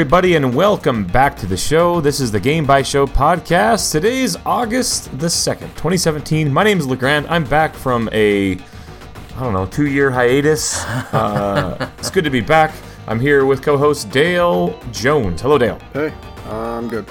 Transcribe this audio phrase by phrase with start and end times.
[0.00, 2.00] Hello, everybody, and welcome back to the show.
[2.00, 3.92] This is the Game Bytes Show podcast.
[3.92, 6.50] Today's August the 2nd, 2017.
[6.50, 7.26] My name is LeGrande.
[7.28, 10.82] I'm back from a, I don't know, two year hiatus.
[11.12, 12.72] Uh, it's good to be back.
[13.08, 15.42] I'm here with co host Dale Jones.
[15.42, 15.78] Hello, Dale.
[15.92, 16.14] Hey,
[16.46, 17.06] I'm good.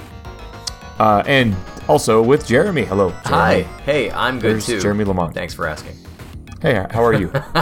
[0.98, 1.56] Uh, and
[1.88, 2.86] also with Jeremy.
[2.86, 3.10] Hello.
[3.26, 3.62] Hi.
[3.86, 4.82] Hey, I'm good There's too.
[4.82, 5.36] Jeremy Lamont.
[5.36, 5.96] Thanks for asking.
[6.60, 7.28] Hey, how are you?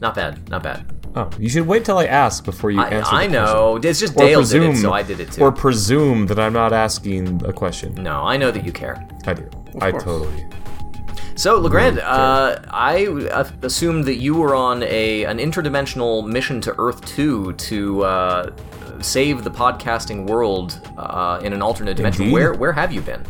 [0.00, 0.48] Not bad.
[0.48, 1.01] Not bad.
[1.14, 3.14] Oh, you should wait till I ask before you I, answer.
[3.14, 3.76] I the know.
[3.82, 4.26] It's just Question.
[4.26, 5.42] Or Dale presume, did it, so I did it too.
[5.42, 7.94] Or presume that I'm not asking a question.
[7.94, 9.06] no, I know that you care.
[9.26, 9.48] I do.
[9.80, 10.04] I course.
[10.04, 10.46] totally.
[11.34, 16.74] So, LeGrande, uh, I uh, assumed that you were on a an interdimensional mission to
[16.78, 18.50] Earth 2 to uh,
[19.00, 22.24] save the podcasting world uh, in an alternate dimension.
[22.24, 22.34] Indeed.
[22.34, 23.24] Where where have you been?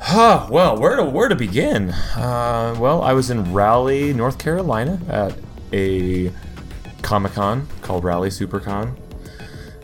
[0.00, 1.90] Huh, well, where to where to begin?
[1.90, 5.36] Uh, well, I was in Raleigh, North Carolina, at
[5.72, 6.32] a
[7.02, 8.94] Comic Con called Raleigh SuperCon,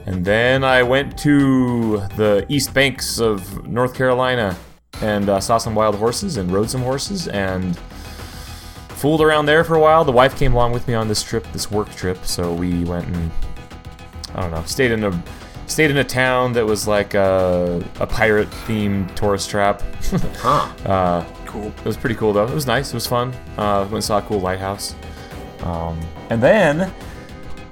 [0.07, 4.57] and then I went to the East Banks of North Carolina
[5.03, 7.77] and uh, saw some wild horses and rode some horses and
[8.89, 10.05] fooled around there for a while.
[10.05, 13.07] The wife came along with me on this trip, this work trip, so we went
[13.07, 13.31] and
[14.35, 15.23] I don't know, stayed in a
[15.67, 19.83] stayed in a town that was like a, a pirate themed tourist trap.
[20.37, 20.73] Huh.
[20.89, 21.69] uh, Cool.
[21.69, 22.45] it was pretty cool though.
[22.47, 22.89] It was nice.
[22.91, 23.33] It was fun.
[23.57, 24.97] Uh, went and saw a cool lighthouse.
[25.65, 25.99] Um,
[26.31, 26.93] and then,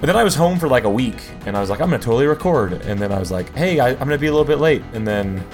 [0.01, 2.03] but then I was home for like a week, and I was like, I'm gonna
[2.03, 2.73] totally record.
[2.73, 4.83] And then I was like, Hey, I, I'm gonna be a little bit late.
[4.95, 5.45] And then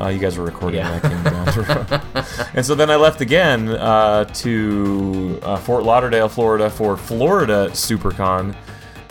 [0.00, 0.92] uh, you guys were recording, Yeah.
[0.94, 1.46] and I came down.
[1.46, 7.68] To, and so then I left again uh, to uh, Fort Lauderdale, Florida, for Florida
[7.72, 8.54] SuperCon.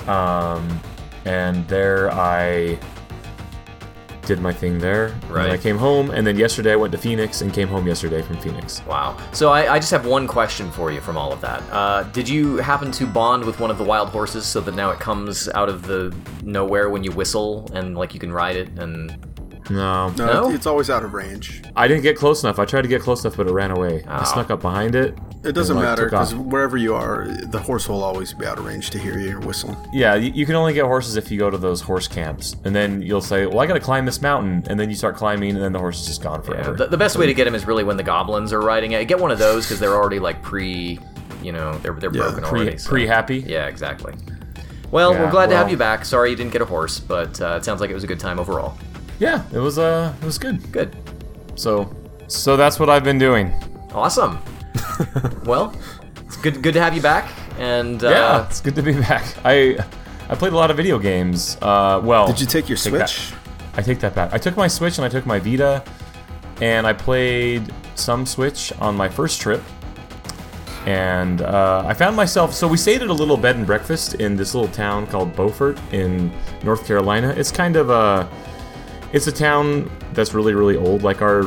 [0.08, 0.80] Um,
[1.26, 2.78] and there I
[4.26, 5.16] did my thing there.
[5.30, 8.22] And I came home, and then yesterday I went to Phoenix and came home yesterday
[8.22, 8.82] from Phoenix.
[8.86, 9.18] Wow.
[9.32, 11.62] So I, I just have one question for you from all of that.
[11.72, 14.92] Uh, did you happen to bond with one of the wild horses so that now
[14.92, 18.70] it comes out of the nowhere when you whistle and like you can ride it
[18.80, 19.33] and
[19.70, 20.50] No, No, No?
[20.52, 21.62] it's always out of range.
[21.76, 22.60] I didn't get close enough.
[22.60, 24.04] I tried to get close enough, but it ran away.
[24.08, 24.24] I Oh.
[24.24, 25.18] snuck up behind it.
[25.44, 28.58] It doesn't and, like, matter because wherever you are, the horse will always be out
[28.58, 29.76] of range to hear your whistle.
[29.94, 32.74] Yeah, you, you can only get horses if you go to those horse camps, and
[32.76, 35.52] then you'll say, "Well, I got to climb this mountain," and then you start climbing,
[35.52, 36.74] and then the horse is just gone Yeah, forever.
[36.76, 39.06] the, the best way to get him is really when the goblins are riding it.
[39.06, 41.00] Get one of those because they're already like pre,
[41.42, 42.78] you know, they're they're Yeah, broken pre already.
[42.78, 43.40] so- pre happy.
[43.46, 44.14] Yeah, exactly.
[44.92, 46.06] Well, Yeah, we're glad to have you back.
[46.06, 48.20] Sorry you didn't get a horse, but uh, it sounds like it was a good
[48.20, 48.76] time overall.
[49.20, 50.72] Yeah, it was uh, it was good.
[50.72, 50.96] Good.
[51.56, 51.96] So,
[52.28, 53.52] so that's what I've been doing.
[53.94, 54.40] Awesome.
[55.46, 55.74] well,
[56.26, 57.32] it's good good to have you back.
[57.60, 59.24] And yeah, uh, it's good to be back.
[59.46, 59.78] I
[60.30, 61.58] I played a lot of video games.
[61.62, 63.10] Uh, well, Did you take your Take that.
[63.10, 63.38] Switch?
[63.76, 64.34] I take that back.
[64.34, 65.84] I took my Switch and I took my Vita,
[66.62, 69.62] and I played some Switch on my first trip.
[70.86, 72.54] And uh, I found myself.
[72.54, 75.80] So we stayed at a little bed and breakfast in this little town called Beaufort
[75.94, 76.32] in
[76.64, 77.30] North Carolina.
[77.38, 78.28] It's kind of a,
[79.14, 81.04] it's a town that's really really old.
[81.04, 81.46] Like our,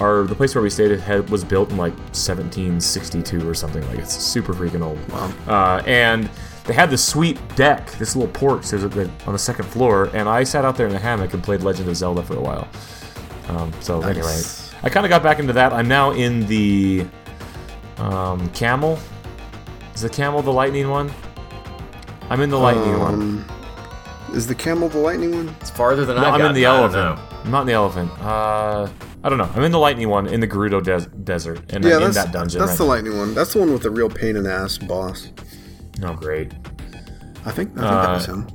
[0.00, 3.86] our the place where we stayed had, was built in like 1762 or something.
[3.88, 4.98] Like it's super freaking old.
[5.10, 5.32] Wow.
[5.46, 6.28] Uh, and
[6.64, 10.64] they had this sweet deck, this little porch on the second floor, and I sat
[10.64, 12.68] out there in the hammock and played Legend of Zelda for a while.
[13.48, 14.40] Um, so anyway,
[14.82, 15.72] I kind of got back into that.
[15.72, 17.06] I'm now in the
[17.98, 18.98] um, camel.
[19.94, 21.12] Is the camel the lightning one?
[22.30, 23.44] I'm in the lightning one.
[24.34, 25.54] Is the camel the lightning one?
[25.60, 27.18] it's farther than No, I've I'm in the I don't elephant.
[27.30, 27.38] know.
[27.44, 28.10] I'm not in the elephant.
[28.20, 28.88] Uh,
[29.22, 29.50] I don't know.
[29.54, 32.16] I'm in the lightning one in the Gerudo des- Desert, and yeah, I'm in that's
[32.26, 32.58] that dungeon.
[32.60, 32.88] that's right the now.
[32.90, 33.34] lightning one.
[33.34, 35.30] That's the one with the real pain in the ass boss.
[36.02, 36.52] Oh, great.
[37.46, 38.48] I think I think Uh, that was him.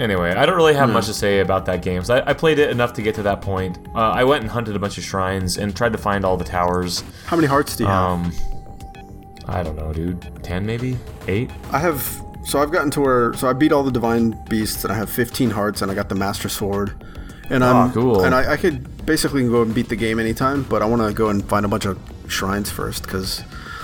[0.00, 2.02] Anyway, I don't really have much to say about that game.
[2.02, 3.78] So I, I played it enough to get to that point.
[3.94, 6.44] Uh, I went and hunted a bunch of shrines and tried to find all the
[6.44, 7.04] towers.
[7.26, 8.10] How many hearts do you have?
[8.10, 8.32] Um,
[9.46, 10.42] I don't know, dude.
[10.42, 10.96] Ten, maybe
[11.28, 11.50] eight.
[11.70, 12.20] I have.
[12.44, 13.34] So I've gotten to where.
[13.34, 16.08] So I beat all the divine beasts, and I have 15 hearts, and I got
[16.08, 17.04] the master sword.
[17.50, 18.24] And I'm Oh, cool.
[18.24, 21.12] And I, I could basically go and beat the game anytime, but I want to
[21.12, 21.98] go and find a bunch of
[22.28, 23.42] shrines first because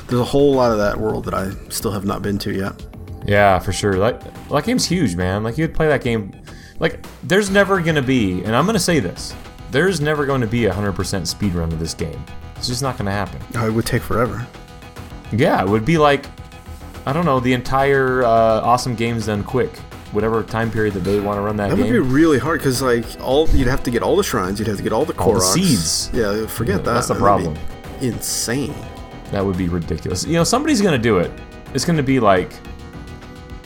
[0.08, 2.82] there's a whole lot of that world that I still have not been to yet.
[3.26, 3.94] Yeah, for sure.
[3.94, 5.42] Like that game's huge, man.
[5.42, 6.32] Like you would play that game.
[6.78, 9.34] Like there's never gonna be, and I'm gonna say this.
[9.70, 12.24] There's never going to be a 100% speedrun of this game.
[12.56, 13.38] It's just not going to happen.
[13.56, 14.46] Oh, it would take forever.
[15.30, 16.24] Yeah, it would be like,
[17.06, 18.28] I don't know, the entire uh,
[18.62, 19.74] Awesome Games Done Quick,
[20.12, 21.86] whatever time period that they want to run that, That game.
[21.86, 24.68] would be really hard because like all you'd have to get all the shrines, you'd
[24.68, 26.10] have to get all the All the seeds.
[26.12, 26.94] Yeah, forget Yeah, that.
[26.94, 27.56] that's the problem.
[28.00, 28.74] Insane.
[29.32, 30.24] That would be ridiculous.
[30.24, 31.30] You know, somebody's going to do it.
[31.74, 32.52] It's going to be like,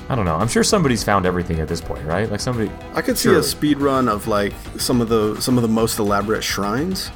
[0.08, 0.34] I don't know.
[0.37, 2.29] I'm sure somebody's found everything at this point, right?
[2.31, 2.70] Like somebody.
[2.94, 5.99] I could see a speed run of like some of the some of the most
[6.00, 7.11] elaborate shrines,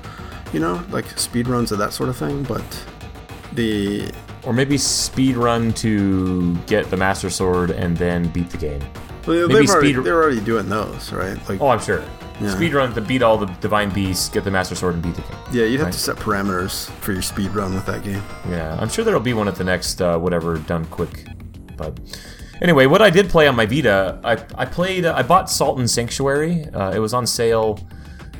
[0.52, 2.44] you know, like speed runs of that sort of thing.
[2.44, 2.64] But
[3.52, 4.10] the
[4.46, 8.80] Or maybe speed run to get the Master Sword and then beat the game.
[9.26, 10.04] Well, maybe already, speed.
[10.04, 11.36] they're already doing those, right?
[11.48, 12.04] Like, Oh, I'm sure.
[12.40, 12.50] Yeah.
[12.50, 15.22] Speed run to beat all the divine beasts, get the master sword, and beat the
[15.22, 15.38] game.
[15.52, 15.92] yeah, you'd have right.
[15.92, 18.22] to set parameters for your speed run with that game.
[18.48, 21.26] Yeah, I'm sure there'll be one at the next uh, whatever done quick.
[21.76, 21.98] But
[22.60, 25.90] anyway, what I did play on my Vita, I, I played, I bought Salt and
[25.90, 26.66] Sanctuary.
[26.66, 27.80] Uh, it was on sale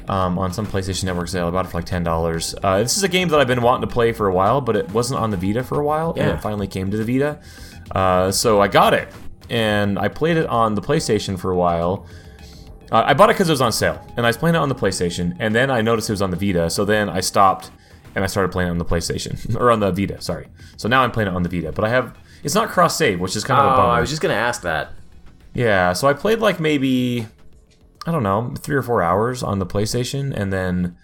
[0.08, 1.46] um, on some PlayStation Network sale.
[1.46, 2.54] I bought it for like ten dollars.
[2.62, 4.76] Uh, this is a game that I've been wanting to play for a while, but
[4.76, 7.40] it wasn't on the Vita for a while, and it finally came to the Vita.
[7.90, 9.08] Uh, so I got it,
[9.50, 12.06] and I played it on the PlayStation for a while.
[12.92, 14.68] Uh, I bought it because it was on sale, and I was playing it on
[14.68, 17.70] the PlayStation, and then I noticed it was on the Vita, so then I stopped
[18.14, 20.20] and I started playing it on the PlayStation or on the Vita.
[20.22, 20.46] Sorry.
[20.78, 23.18] So now I'm playing it on the Vita, but I have it's not cross save,
[23.20, 23.90] which is kind of a Oh, bummer.
[23.92, 24.92] I was just gonna ask that.
[25.52, 27.26] Yeah, so I played like maybe
[28.06, 30.96] I don't know three or four hours on the PlayStation, and then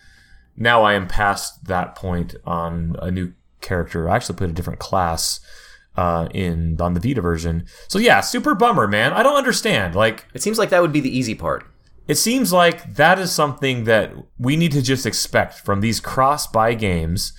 [0.56, 4.08] now I am past that point on a new character.
[4.08, 5.40] I actually played a different class
[5.96, 7.66] uh, in on the Vita version.
[7.88, 9.12] So yeah, super bummer, man.
[9.12, 9.94] I don't understand.
[9.94, 11.64] Like It seems like that would be the easy part.
[12.08, 16.46] it seems like that is something that we need to just expect from these cross
[16.46, 17.32] buy games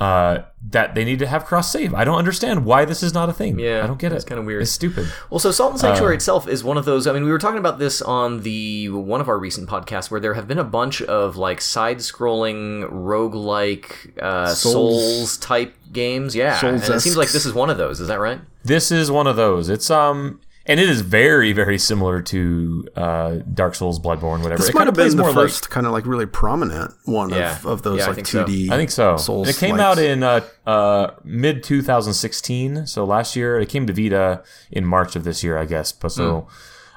[0.00, 0.38] uh,
[0.70, 1.92] that they need to have cross save.
[1.94, 3.58] I don't understand why this is not a thing.
[3.58, 4.16] Yeah, I don't get it.
[4.16, 4.62] it's kinda weird.
[4.62, 5.08] It's stupid.
[5.30, 7.06] Well, so Salt and Sanctuary Uh, itself is one of those.
[7.06, 10.20] I mean, we were talking about this on the one of our recent podcasts where
[10.20, 14.72] there have been a bunch of like side-scrolling roguelike uh, Souls.
[15.02, 16.34] Souls type games.
[16.34, 18.00] Yeah, and it seems like this is one of those.
[18.00, 18.40] Is that right?
[18.64, 19.68] This is one of those.
[19.68, 24.58] It's um, and it is very very similar to uh, Dark Souls, Bloodborne, whatever.
[24.58, 27.30] This it might have been the more like- first kind of like really prominent one
[27.30, 27.56] Yeah.
[27.56, 28.44] of, of those Yeah, I like think so.
[28.44, 28.70] 2D.
[28.70, 29.16] I think so.
[29.16, 29.82] Souls And it came likes.
[29.82, 33.58] out in uh, uh, mid 2016, so last year.
[33.58, 35.92] It came to Vita in March of this year, I guess.
[35.92, 36.46] But so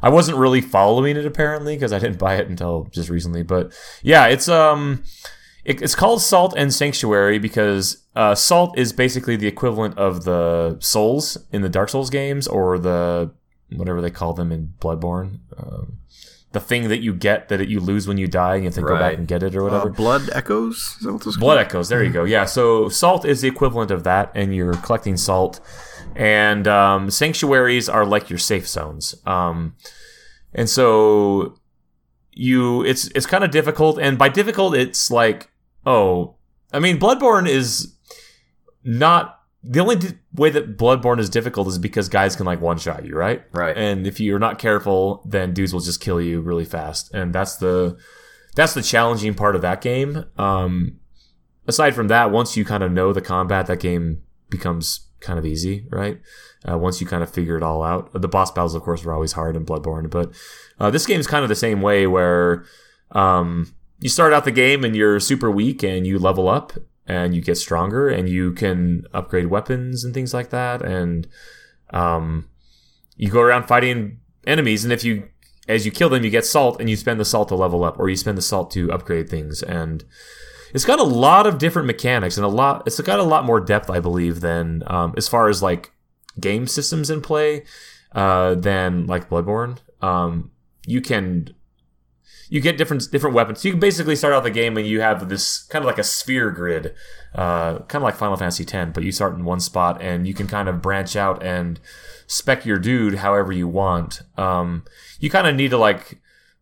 [0.03, 3.43] I wasn't really following it apparently because I didn't buy it until just recently.
[3.43, 3.71] But
[4.01, 5.03] yeah, it's um,
[5.63, 10.77] it, it's called Salt and Sanctuary because uh, Salt is basically the equivalent of the
[10.79, 13.31] Souls in the Dark Souls games or the
[13.75, 15.39] whatever they call them in Bloodborne.
[15.57, 15.97] Um,
[16.51, 18.81] the thing that you get that you lose when you die, and you have to
[18.81, 19.89] go back and get it or Uh, whatever.
[19.89, 20.97] Blood Echoes?
[20.99, 21.87] Is that what those Blood Echoes.
[21.87, 22.25] There you go.
[22.25, 22.45] Yeah.
[22.45, 25.61] So salt is the equivalent of that, and you're collecting salt.
[26.13, 29.15] And um, sanctuaries are like your safe zones.
[29.25, 29.75] Um,
[30.53, 31.57] and so
[32.33, 33.97] you, it's it's kind of difficult.
[33.97, 35.49] And by difficult, it's like,
[35.85, 36.35] oh,
[36.73, 37.95] I mean, Bloodborne is
[38.83, 39.97] not the only
[40.33, 43.43] way that Bloodborne is difficult is because guys can like one shot you, right?
[43.51, 43.77] Right.
[43.77, 47.13] And if you're not careful, then dudes will just kill you really fast.
[47.13, 47.97] And that's the
[48.55, 50.25] that's the challenging part of that game.
[50.37, 50.99] Um,
[51.67, 55.45] aside from that, once you kind of know the combat, that game becomes kind of
[55.45, 56.19] easy, right?
[56.67, 58.11] Uh, once you kind of figure it all out.
[58.19, 60.33] The boss battles, of course, were always hard in Bloodborne, but
[60.79, 62.65] uh, this game is kind of the same way where
[63.11, 66.73] um, you start out the game and you're super weak and you level up
[67.11, 70.81] and you get stronger and you can upgrade weapons and things like that.
[70.81, 71.27] And
[71.89, 72.47] um,
[73.17, 75.27] you go around fighting enemies, and if you
[75.67, 77.99] as you kill them, you get salt, and you spend the salt to level up,
[77.99, 79.61] or you spend the salt to upgrade things.
[79.61, 80.05] And
[80.73, 82.83] it's got a lot of different mechanics, and a lot.
[82.87, 85.91] It's got a lot more depth, I believe, than um, as far as like
[86.39, 87.65] game systems in play
[88.13, 89.79] uh, than like Bloodborne.
[90.01, 90.51] Um,
[90.87, 91.53] you can
[92.51, 93.63] you get different different weapons.
[93.63, 96.03] You can basically start out the game and you have this kind of like a
[96.03, 96.93] sphere grid,
[97.33, 100.33] uh, kind of like Final Fantasy X, but you start in one spot and you
[100.33, 101.79] can kind of branch out and
[102.27, 104.23] spec your dude however you want.
[104.37, 104.83] Um,
[105.21, 106.19] you kind of need to like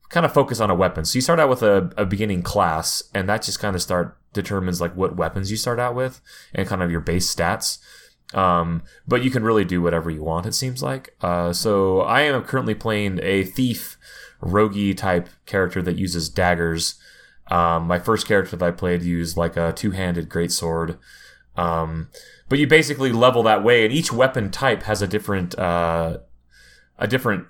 [0.10, 1.06] kind of focus on a weapon.
[1.06, 4.16] So you start out with a, a beginning class, and that just kind of start
[4.32, 6.22] determines like what weapons you start out with
[6.54, 7.80] and kind of your base stats.
[8.36, 10.46] Um, but you can really do whatever you want.
[10.46, 11.16] It seems like.
[11.20, 13.98] Uh, so I am currently playing a thief,
[14.42, 16.96] roguey type character that uses daggers.
[17.48, 20.98] Um, my first character that I played used like a two-handed greatsword.
[21.56, 22.10] Um,
[22.48, 26.20] but you basically level that way, and each weapon type has a different, uh,
[26.98, 27.48] a different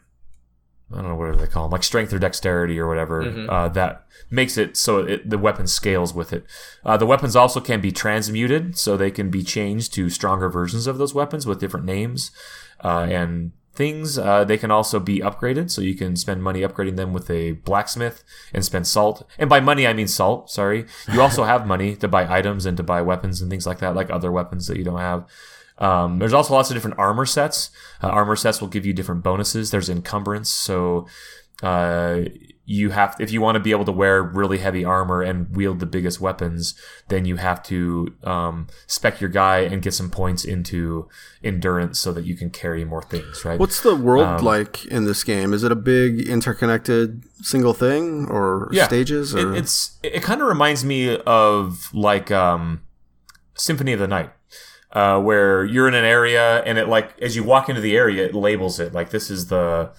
[0.92, 3.22] I don't know what do they call them, like strength or dexterity or whatever.
[3.50, 6.46] Uh, that makes it so it, the weapon scales with it.
[6.84, 10.88] Uh, the weapons also can be transmuted, so they can be changed to stronger versions
[10.88, 12.32] of those weapons with different names
[12.84, 14.20] uh, and things.
[14.20, 17.54] Uh, they can also be upgraded, so you can spend money upgrading them with a
[17.54, 19.26] blacksmith and spend salt.
[19.40, 20.52] And by money, I mean salt.
[20.52, 20.86] Sorry.
[21.12, 23.96] You also have money to buy items and to buy weapons and things like that,
[23.96, 25.24] like other weapons that you don't have.
[25.78, 27.72] Um, there's also lots of different armor sets.
[28.04, 29.72] Uh, armor sets will give you different bonuses.
[29.72, 31.08] There's encumbrance, so
[31.64, 32.24] uh,
[32.72, 35.80] you have if you want to be able to wear really heavy armor and wield
[35.80, 36.76] the biggest weapons,
[37.08, 41.10] then you have to um, spec your guy and get some points into
[41.44, 43.44] endurance so that you can carry more things.
[43.44, 43.60] Right?
[43.60, 45.52] What's the world Um, like in this game?
[45.52, 49.34] Is it a big interconnected single thing or stages?
[49.34, 52.82] It- it's it kind of reminds me of like um,
[53.56, 54.32] Symphony of the Night,
[54.92, 58.26] uh, where you're in an area and it like as you walk into the area,
[58.26, 59.90] it labels it like this is the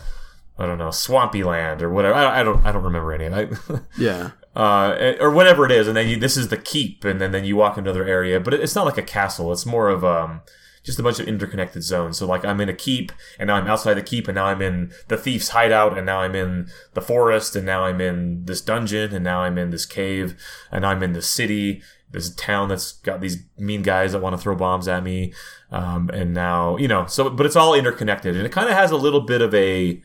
[0.61, 2.14] I don't know, swampy land or whatever.
[2.14, 3.81] I, I don't I don't remember any of it.
[3.99, 4.31] Yeah.
[4.55, 7.45] uh, or whatever it is, and then you, this is the keep, and then then
[7.45, 8.38] you walk into another area.
[8.40, 10.43] But it, it's not like a castle; it's more of um,
[10.83, 12.19] just a bunch of interconnected zones.
[12.19, 14.61] So like I'm in a keep, and now I'm outside the keep, and now I'm
[14.61, 18.61] in the thief's hideout, and now I'm in the forest, and now I'm in this
[18.61, 20.37] dungeon, and now I'm in this cave,
[20.71, 24.43] and I'm in the city, this town that's got these mean guys that want to
[24.43, 25.33] throw bombs at me,
[25.71, 27.07] um, and now you know.
[27.07, 30.02] So, but it's all interconnected, and it kind of has a little bit of a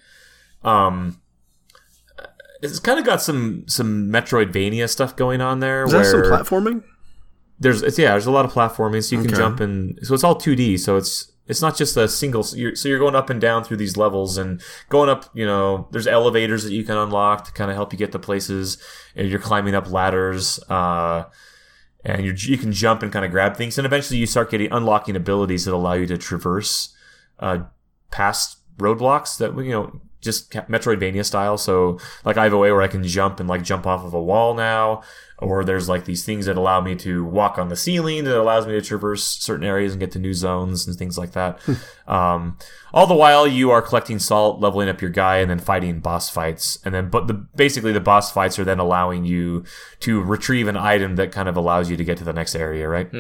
[0.66, 1.22] um
[2.62, 5.86] it's kind of got some some Metroidvania stuff going on there.
[5.86, 6.84] Is where that some platforming?
[7.60, 9.38] there's it's yeah, there's a lot of platforming, so you can Okay.
[9.38, 10.80] jump and so it's all 2D.
[10.80, 12.42] So it's it's not just a single.
[12.44, 15.30] So you're, so you're going up and down through these levels and going up.
[15.36, 18.20] You know, there's elevators that you can unlock to kind of help you get to
[18.20, 18.80] places.
[19.16, 20.60] And you're climbing up ladders.
[20.68, 21.26] Uh,
[22.04, 24.72] and you're, you can jump and kind of grab things, and eventually you start getting
[24.72, 26.96] unlocking abilities that allow you to traverse
[27.40, 27.60] uh,
[28.12, 31.58] past roadblocks that you know just Metroidvania style.
[31.58, 34.14] So like I have a way where I can jump and like jump off of
[34.14, 35.04] a wall now,
[35.38, 38.68] or there's like these things that allow me to walk on the ceiling that allows
[38.68, 41.60] me to traverse certain areas and get to new zones and things like that.
[42.08, 42.58] um,
[42.96, 46.30] all the while you are collecting salt, leveling up your guy, and then fighting boss
[46.30, 46.80] fights.
[46.86, 49.66] And then, but the basically the boss fights are then allowing you
[50.00, 52.88] to retrieve an item that kind of allows you to get to the next area,
[52.88, 53.12] right?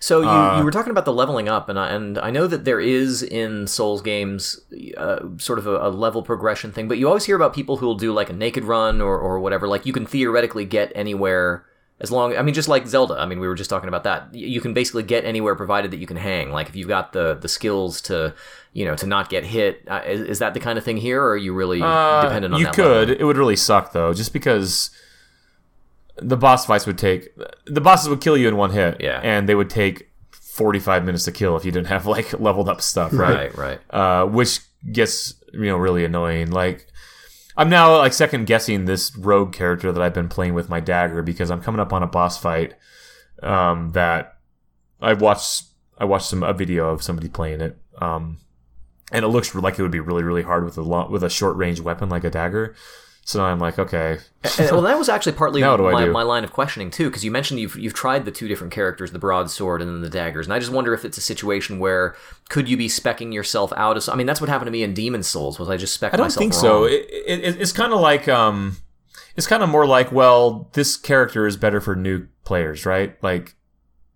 [0.00, 2.48] So you, Uh, you were talking about the leveling up, and I, and I know
[2.48, 4.60] that there is in Souls games
[4.96, 7.86] uh, sort of a, a level progression thing, but you always hear about people who
[7.86, 9.68] will do like a naked run or, or whatever.
[9.68, 11.64] Like you can theoretically get anywhere
[12.02, 12.36] as long.
[12.36, 13.14] I mean, just like Zelda.
[13.14, 14.34] I mean, we were just talking about that.
[14.34, 16.50] You can basically get anywhere provided that you can hang.
[16.50, 18.34] Like if you've got the the skills to
[18.74, 19.82] you know to not get hit.
[19.88, 22.52] Uh, is, is that the kind of thing here, or are you really Uh, dependent
[22.54, 22.74] on you that?
[22.74, 23.08] could.
[23.08, 23.16] level?
[23.20, 24.90] It would really suck though, just because
[26.16, 27.28] the boss fights would take
[27.66, 29.20] the bosses would kill you in one hit, Yeah.
[29.22, 32.68] and they would take forty five minutes to kill if you didn't have like leveled
[32.68, 33.52] up stuff, right?
[33.56, 33.80] Right, right.
[33.90, 34.60] Uh, which
[34.92, 36.50] gets you know really annoying.
[36.50, 36.86] Like
[37.56, 41.22] I'm now like second guessing this rogue character that I've been playing with my dagger
[41.22, 42.74] because I'm coming up on a boss fight
[43.42, 44.38] um, that
[45.00, 45.64] I watched.
[45.98, 48.38] I watched some a video of somebody playing it, um,
[49.12, 51.30] and it looks like it would be really really hard with a long, with a
[51.30, 52.74] short range weapon like a dagger.
[53.24, 54.18] So now I'm like, okay,
[54.58, 56.90] And, well, that was actually partly Now what do I my, my line of questioning
[56.90, 60.00] too, because you mentioned you've you've tried the two different characters, the broadsword and then
[60.00, 62.16] the daggers, and I just wonder if it's a situation where
[62.48, 64.08] could you be specking yourself out as?
[64.08, 65.58] I mean, that's what happened to me in Demon's Souls.
[65.58, 66.60] Was I just spec I don't think wrong?
[66.60, 66.84] so.
[66.84, 68.78] It, it, it's kind of like um,
[69.36, 73.22] it's kind of more like well, this character is better for new players, right?
[73.22, 73.54] Like.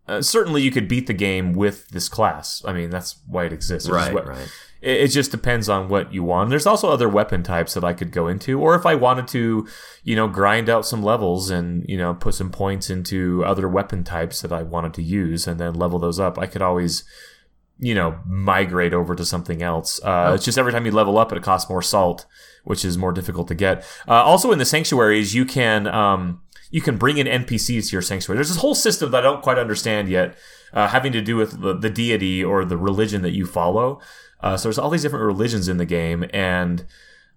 [0.08, 2.62] Uh, certainly, you could beat the game with this class.
[2.64, 3.90] I mean, that's why it exists.
[3.90, 4.48] Right, what- right.
[4.86, 6.48] It, it just depends on what you want.
[6.48, 9.66] There's also other weapon types that I could go into, or if I wanted to,
[10.04, 14.04] you know, grind out some levels and you know put some points into other weapon
[14.04, 16.38] types that I wanted to use, and then level those up.
[16.38, 17.02] I could always,
[17.80, 20.00] you know, migrate over to something else.
[20.04, 22.24] Uh, It's just every time you level up, it costs more salt,
[22.64, 23.84] which is more difficult to get.
[24.06, 25.86] Uh, also, in the sanctuaries, you can.
[25.88, 28.38] Um, you can bring in NPCs to your sanctuary.
[28.38, 30.36] There's this whole system that I don't quite understand yet,
[30.72, 34.00] uh, having to do with the, the deity or the religion that you follow.
[34.40, 36.86] Uh, so there's all these different religions in the game, and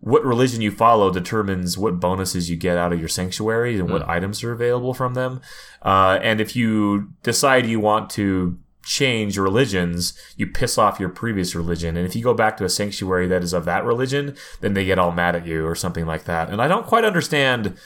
[0.01, 4.07] what religion you follow determines what bonuses you get out of your sanctuary and what
[4.07, 5.41] items are available from them.
[5.81, 11.53] Uh, and if you decide you want to change religions, you piss off your previous
[11.53, 11.97] religion.
[11.97, 14.85] And if you go back to a sanctuary that is of that religion, then they
[14.85, 16.49] get all mad at you or something like that.
[16.49, 17.77] And I don't quite understand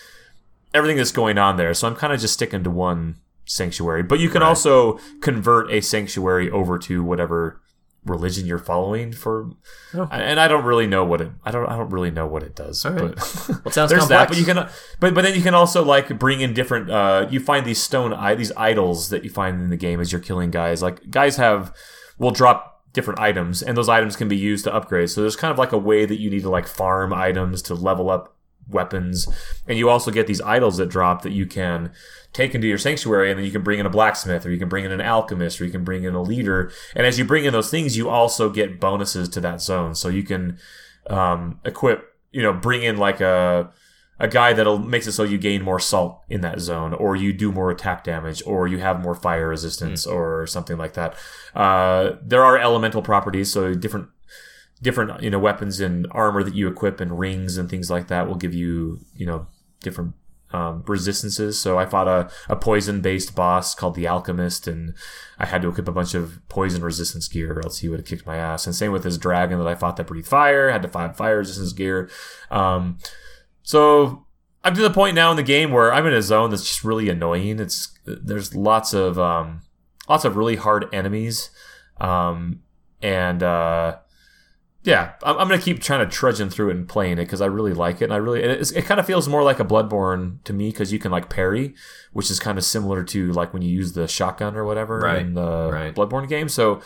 [0.73, 1.73] everything that's going on there.
[1.73, 3.15] So I'm kind of just sticking to one
[3.45, 4.03] sanctuary.
[4.03, 7.59] But you can also convert a sanctuary over to whatever
[8.05, 9.49] religion you're following for
[9.93, 10.07] Oh.
[10.11, 12.55] and I don't really know what it I don't I don't really know what it
[12.55, 12.95] does right.
[12.95, 13.15] but
[13.49, 14.55] Well, it sounds there's that but you can
[14.99, 18.13] but but then you can also like bring in different uh you find these stone
[18.13, 21.37] i these idols that you find in the game as you're killing guys like guys
[21.37, 21.73] have
[22.17, 25.51] will drop different items and those items can be used to upgrade so there's kind
[25.51, 28.32] of like a way that you need to like farm items to level up
[28.67, 29.27] weapons.
[29.67, 31.91] And you also get these idols that drop that you can
[32.31, 34.69] take into your sanctuary and then you can bring in a blacksmith or you can
[34.69, 36.71] bring in an alchemist or you can bring in a leader.
[36.95, 39.95] And as you bring in those things you also get bonuses to that zone.
[39.95, 40.57] So you can
[41.07, 43.71] um, equip you know bring in like a
[44.19, 47.33] a guy that'll makes it so you gain more salt in that zone or you
[47.33, 51.15] do more attack damage or you have more fire resistance or something like that.
[51.55, 54.07] Uh, there are elemental properties so different
[54.83, 58.27] different you know weapons and armor that you equip and rings and things like that
[58.27, 59.47] will give you you know
[59.81, 60.13] different
[60.51, 61.59] um, resistances.
[61.59, 64.93] So I fought a, a poison based boss called the Alchemist, and
[65.39, 68.07] I had to equip a bunch of poison resistance gear, or else he would have
[68.07, 68.67] kicked my ass.
[68.67, 71.39] And same with his dragon that I fought that breathed fire, had to fight fire
[71.39, 72.09] resistance gear.
[72.51, 72.99] Um,
[73.63, 74.27] so
[74.63, 76.83] I'm to the point now in the game where I'm in a zone that's just
[76.83, 77.59] really annoying.
[77.59, 79.61] It's there's lots of um,
[80.07, 81.49] lots of really hard enemies,
[81.99, 82.61] um,
[83.01, 83.97] and uh,
[84.83, 87.45] yeah, I'm, I'm gonna keep trying to trudging through it and playing it because I
[87.45, 88.05] really like it.
[88.05, 90.91] And I really, it, it kind of feels more like a Bloodborne to me because
[90.91, 91.73] you can like parry,
[92.11, 95.21] which is kind of similar to like when you use the shotgun or whatever Right,
[95.21, 95.95] in the right.
[95.95, 96.49] Bloodborne game.
[96.49, 96.81] So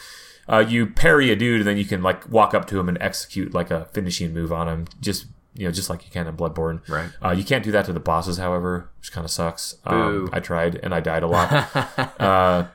[0.48, 2.98] uh, you parry a dude and then you can like walk up to him and
[3.01, 5.25] execute like a finishing move on him, just
[5.56, 6.88] you know, just like you can in Bloodborne.
[6.88, 7.10] Right.
[7.24, 9.75] Uh, you can't do that to the bosses, however, which kind of sucks.
[9.86, 11.51] Um, I tried and I died a lot.
[12.22, 12.68] uh,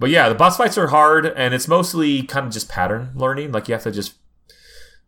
[0.00, 3.52] but yeah, the boss fights are hard, and it's mostly kind of just pattern learning.
[3.52, 4.14] Like you have to just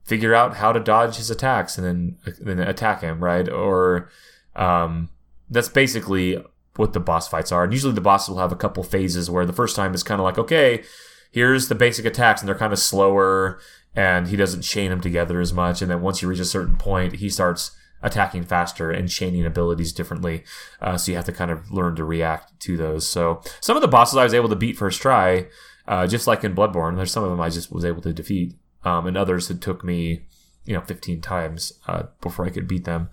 [0.09, 3.49] figure out how to dodge his attacks and then then attack him, right?
[3.49, 4.09] Or
[4.57, 5.11] um,
[5.51, 6.43] that's basically
[6.77, 7.65] what the boss fights are.
[7.65, 10.21] And usually the boss will have a couple phases where the first time is kind
[10.21, 10.83] of like, okay,
[11.31, 13.61] here's the basic attacks, and they're kind of slower,
[13.95, 15.83] and he doesn't chain them together as much.
[15.83, 19.93] And then once you reach a certain point, he starts attacking faster and chaining abilities
[19.93, 20.45] differently.
[20.81, 23.07] Uh, so you have to kind of learn to react to those.
[23.07, 25.49] So some of the bosses I was able to beat first try,
[25.87, 26.97] uh, just like in Bloodborne.
[26.97, 28.55] There's some of them I just was able to defeat,
[28.89, 30.23] um, and others it took me,
[30.65, 33.11] you know, 15 times uh, before I could beat them.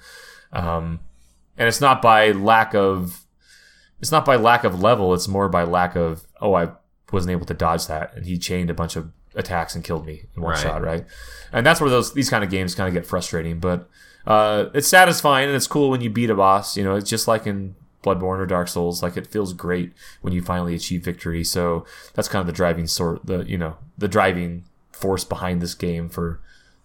[0.53, 1.00] Um,
[1.58, 3.22] and it's not by lack of
[4.01, 5.13] it's not by lack of level.
[5.13, 6.70] It's more by lack of oh i
[7.12, 8.13] wasn't able to dodge that.
[8.15, 10.63] And he chained a bunch of attacks and killed me in one Right.
[10.63, 11.05] shot right?
[11.53, 13.60] And that's where those these kind of games kind of get frustrating.
[13.60, 13.79] But
[14.27, 16.75] uh, it's satisfying and it's cool when you beat a boss.
[16.77, 19.91] You know it's just like in bloodborne or dark souls like it feels great
[20.22, 21.44] when you finally achieve victory.
[21.44, 25.73] So that's kind of the driving sort the you know the driving force behind this
[25.73, 26.39] game for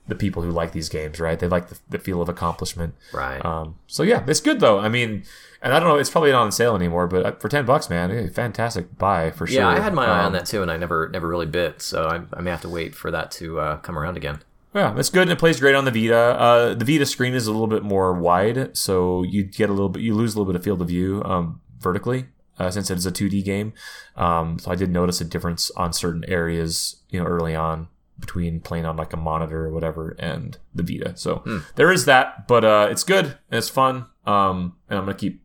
[0.08, 3.44] the people who like these games right they like the, the feel of accomplishment Right.
[3.44, 4.78] um, so yeah, it's good though.
[4.80, 5.22] I mean,
[5.62, 7.88] and I don't know, it's probably not on sale anymore, but uh, for ten bucks,
[7.90, 9.60] man, fantastic buy for sure.
[9.60, 11.80] yeah, I had my eye on Um, that too, and I never never really bit.
[11.82, 14.40] So I, I may have to wait for that to uh, come around again.
[14.74, 16.16] Yeah, it's good and it plays great on the Vita.
[16.16, 19.88] Uh, the Vita screen is a little bit more wide, so you get a little
[19.90, 22.26] bit, you lose a little bit of field of view um, vertically.
[22.58, 23.72] Uh, since it is a 2D game,
[24.16, 27.88] um, so I did notice a difference on certain areas, you know, early on
[28.20, 31.16] between playing on like a monitor or whatever and the Vita.
[31.16, 31.42] So
[31.76, 35.42] there is that, but uh, it's good and it's fun, um, and I'm gonna keep,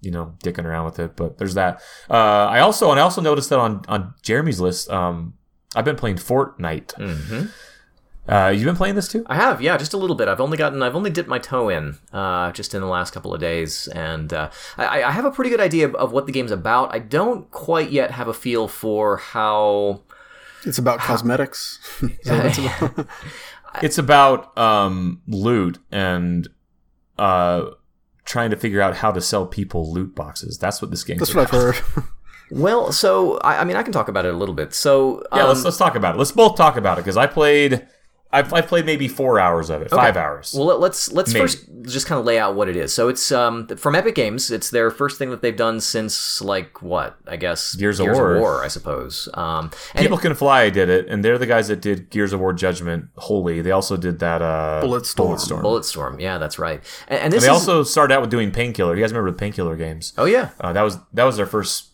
[0.00, 1.16] you know, dicking around with it.
[1.16, 1.80] But there's that.
[2.08, 5.34] Uh, I also and I also noticed that on on Jeremy's list, um,
[5.74, 6.92] I've been playing Fortnite.
[6.96, 7.46] hmm
[8.28, 9.24] Uh, you've been playing this too?
[9.26, 10.28] I have, yeah, just a little bit.
[10.28, 13.34] I've only gotten, I've only dipped my toe in, uh, just in the last couple
[13.34, 16.52] of days, and uh, I, I have a pretty good idea of what the game's
[16.52, 16.94] about.
[16.94, 20.02] I don't quite yet have a feel for how.
[20.64, 21.78] It's about cosmetics.
[22.02, 23.06] Is it's about?
[23.82, 26.48] It's about um, loot and
[27.16, 27.66] uh,
[28.24, 30.58] trying to figure out how to sell people loot boxes.
[30.58, 31.18] That's what this game.
[31.18, 31.76] That's what I've heard.
[32.50, 34.74] Well, so I, I mean, I can talk about it a little bit.
[34.74, 36.18] So Yeah, um, let's let's talk about it.
[36.18, 37.86] Let's both talk about it because I played.
[38.32, 40.54] I've, I've played maybe four hours of it, five hours.
[40.56, 41.40] Well, let- let's let's Maybe.
[41.42, 42.92] first just kind of lay out what it is.
[42.94, 44.50] So it's um, from Epic Games.
[44.52, 48.38] It's their first thing that they've done since like what I guess Gears of War.
[48.38, 49.28] war I suppose.
[49.34, 52.38] Um, and People Can Fly did it, and they're the guys that did Gears of
[52.40, 53.62] War Judgment Holy.
[53.62, 55.16] They also did that uh, Bulletstorm.
[55.36, 55.62] Bulletstorm.
[55.62, 56.80] Bulletstorm, yeah, that's right.
[57.08, 58.94] And, and And they is also started out with doing Painkiller.
[58.94, 60.12] You guys remember the Painkiller games?
[60.16, 61.86] oh yeah, Uh, that was that was their first.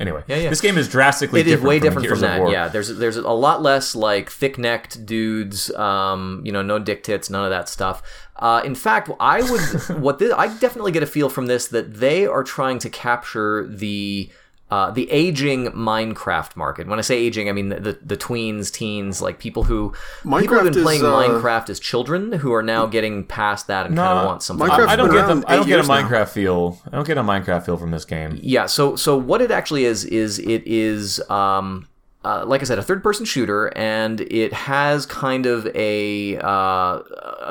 [0.00, 0.50] Anyway, Yeah, yeah.
[0.50, 2.50] this game is drastically it is different way from different Gears from that.
[2.50, 5.72] Yeah, there's there's a lot less like thick-necked dudes.
[5.74, 8.02] Um, you know, no dick tits, none of that stuff.
[8.36, 9.60] Uh, in fact, I would
[10.02, 13.66] what this, I definitely get a feel from this that they are trying to capture
[13.68, 14.30] the.
[14.74, 16.88] Uh, the aging Minecraft market.
[16.88, 19.90] When I say aging, I mean the, the, the tweens, teens, like people who
[20.24, 23.68] people have Minecraft been is, playing uh, Minecraft as children who are now getting past
[23.68, 24.66] that and kind of want something.
[24.66, 25.44] Minecraft's I, I don't get them.
[25.46, 26.02] I don't get a years now.
[26.02, 26.80] Minecraft feel.
[26.90, 28.36] I don't get a Minecraft feel from this game.
[28.42, 28.66] Yeah.
[28.66, 31.86] So so what it actually is is it is um.
[32.26, 37.02] Uh, like I said, a third-person shooter, and it has kind of a uh,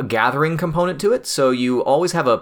[0.01, 1.27] a gathering component to it.
[1.27, 2.41] So you always have a,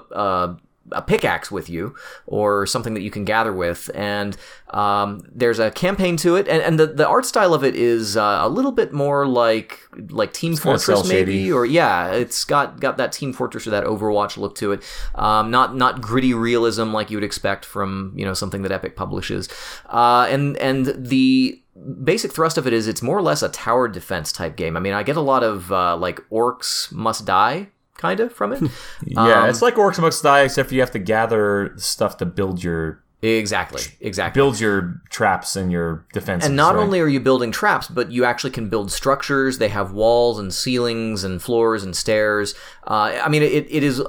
[0.92, 4.36] a pickaxe with you, or something that you can gather with, and
[4.72, 8.18] um, there's a campaign to it, and, and the, the art style of it is
[8.18, 12.80] uh, a little bit more like like Team kinda Fortress, maybe, or yeah, it's got
[12.80, 14.84] got that Team Fortress or that Overwatch look to it.
[15.16, 18.96] Um, not not gritty realism like you would expect from you know something that Epic
[18.96, 19.50] publishes.
[19.88, 21.62] Uh, and and the
[22.04, 24.76] basic thrust of it is it's more or less a tower defense type game.
[24.76, 28.54] I mean, I get a lot of uh, like orcs must die kind of from
[28.54, 28.62] it.
[29.06, 32.64] Yeah, Um, it's like Orcs Must Die, except you have to gather stuff to build
[32.64, 34.40] your exactly, exactly.
[34.40, 36.48] build your traps and your defenses.
[36.48, 36.82] And not right?
[36.82, 39.58] only are you building traps, but you actually can build structures.
[39.60, 42.56] They have walls and ceilings and floors and stairs.
[42.88, 44.02] Uh, I mean, it, it is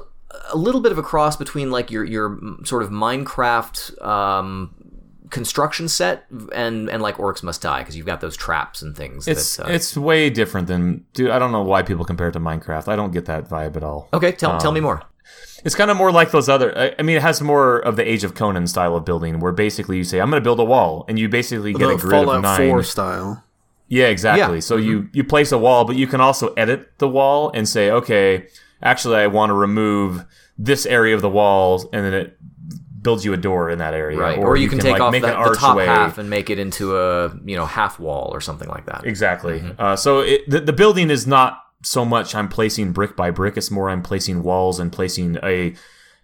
[0.51, 4.73] a little bit of a cross between like your your sort of Minecraft um,
[5.33, 9.27] construction set and and like Orcs Must Die because you've got those traps and things.
[9.27, 11.31] it's that, uh, it's way different than dude.
[11.31, 12.87] I don't know why people compare it to Minecraft.
[12.87, 14.07] I don't get that vibe at all.
[14.13, 14.31] okay.
[14.31, 15.01] Tell tell me um, more.
[15.65, 16.77] It's kind of more like those other.
[16.77, 19.51] I, I mean, it has more of the Age of Conan style of building, where
[19.51, 22.11] basically you say, "I'm going to build a wall," and you basically get a grid
[22.11, 22.69] Fallout of nine.
[22.69, 23.43] 4 style.
[23.87, 24.41] Yeah, exactly.
[24.41, 24.47] Yeah.
[24.49, 24.59] Mm-hmm.
[24.59, 27.89] So you you place a wall, but you can also edit the wall and say,
[27.91, 28.47] okay,
[28.81, 30.25] actually, I want to remove
[30.57, 32.37] this area of the walls, and then it
[33.03, 34.17] builds you a door in that area.
[34.17, 34.37] Right.
[34.37, 36.57] Or, you, can, take like, off make the, an the top half and make it
[36.57, 39.05] into a you know half wall or something like that.
[39.05, 39.59] Exactly.
[39.59, 39.81] Mm-hmm.
[39.81, 43.57] Uh, so it, the, the building is not so much I'm placing brick by brick.
[43.57, 45.75] It's more I'm placing walls and placing a.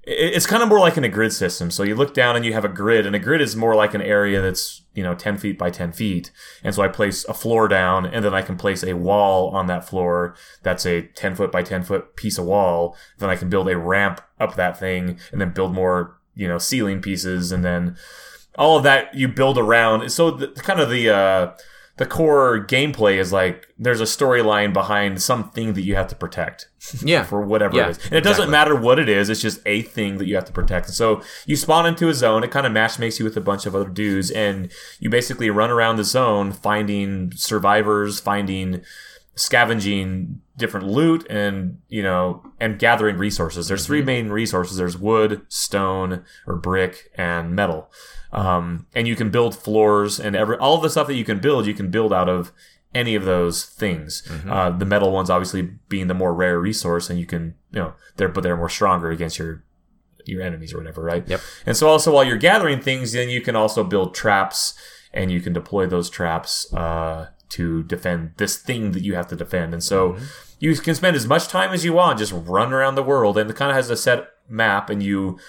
[0.03, 1.69] It's kind of more like in a grid system.
[1.69, 3.93] So you look down and you have a grid, and a grid is more like
[3.93, 6.31] an area that's you know ten feet by ten feet.
[6.63, 9.67] And so I place a floor down, and then I can place a wall on
[9.67, 12.95] that floor that's a ten foot by ten foot piece of wall.
[13.17, 16.57] Then I can build a ramp up that thing, and then build more you know
[16.57, 17.97] ceiling pieces, and then
[18.57, 20.09] all of that you build around.
[20.11, 21.51] So the, kind of the uh,
[21.97, 26.69] the core gameplay is like there's a storyline behind something that you have to protect
[27.03, 27.23] Yeah.
[27.23, 29.29] for whatever Yeah, it is, and it doesn't matter what it is.
[29.29, 30.87] It's just a thing that you have to protect.
[30.87, 32.43] And so you spawn into a zone.
[32.45, 34.71] It kind of match makes you with a bunch of other dudes, and
[35.01, 38.81] you basically run around the zone finding survivors, finding
[39.35, 43.67] scavenging different loot and you know and gathering resources.
[43.67, 44.77] There's three main resources.
[44.77, 47.91] There's wood stone or brick and metal.
[48.31, 51.65] Um, and you can build floors and every all the stuff that you can build
[51.65, 52.51] you can build out of
[52.93, 54.23] any of those things.
[54.47, 57.93] Uh, the metal ones obviously being the more rare resource and you can you know
[58.17, 59.63] they're but they're more stronger against your
[60.25, 61.27] your enemies or whatever right?
[61.27, 61.41] Yep.
[61.65, 64.73] and so also while you're gathering things then you can also build traps
[65.13, 69.35] and you can deploy those traps uh, to defend this thing that you have to
[69.35, 69.73] defend.
[69.73, 70.17] And so
[70.59, 73.49] you can spend as much time as you want just run around the world and
[73.49, 75.39] it kind of has a set map and you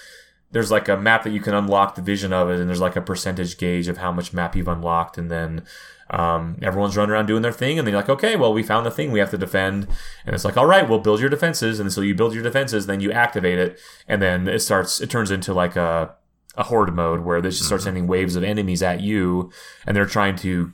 [0.53, 2.97] there's like a map that you can unlock the vision of it and there's like
[2.97, 5.65] a percentage gauge of how much map you've unlocked and then
[6.11, 8.85] um, everyone's running around doing their thing and then you're like okay well we found
[8.85, 9.87] the thing we have to defend.
[10.27, 12.87] And it's like all right we'll build your defenses and so you build your defenses
[12.87, 16.15] then you activate it and then it starts it turns into like a
[16.57, 19.51] a horde mode where this just starts sending waves of enemies at you
[19.87, 20.73] and they're trying to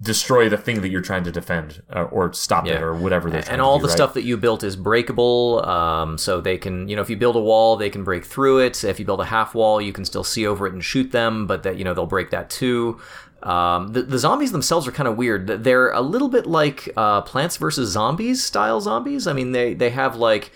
[0.00, 3.42] destroy the thing that you're trying to defend uh, or stop it or whatever they're
[3.42, 3.96] trying and all do, the right?
[3.96, 7.34] stuff that you built is breakable um, so they can you know if you build
[7.34, 8.84] a wall they can break through it.
[8.84, 11.46] If you build a half wall you can still see over it and shoot them
[11.48, 13.00] but that you know they'll break that too.
[13.42, 17.22] Um, the, the zombies themselves are kind of weird they're a little bit like uh,
[17.22, 19.26] plants versus zombies style zombies.
[19.26, 20.52] I mean they, they have like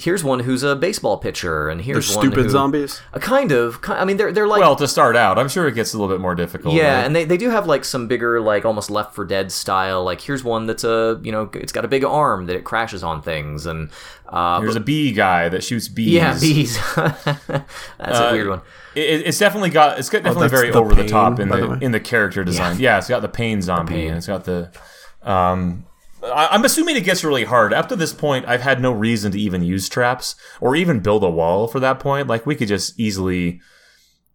[0.00, 3.00] here's one who's a baseball pitcher and They're here's one stupid who, zombies.
[3.12, 5.74] a kind of i mean they're, they're like well to start out i'm sure it
[5.74, 7.06] gets a little bit more difficult yeah, right?
[7.06, 10.04] and they, they do have like some bigger, like almost Left 4 Dead style.
[10.04, 13.02] Like here's one that's a you know it's got a big arm that it crashes
[13.02, 13.90] on things, and
[14.28, 16.12] uh, There's a bee guy that shoots bees.
[16.12, 16.78] yeah, bees.
[16.94, 18.60] that's a weird one.
[18.94, 21.56] It, it's definitely got it's got definitely Oh, very the over the top in the,
[21.56, 22.78] the in the character design.
[22.78, 22.98] Yeah.
[22.98, 24.08] it's got the pain zombie pain.
[24.08, 24.70] and it's got the.
[25.22, 27.72] Um, I, I'm assuming it gets really hard.
[27.72, 31.22] Up to this point, I've had no reason to even use traps or even build
[31.24, 32.28] a wall for that point.
[32.28, 33.60] Like we could just easily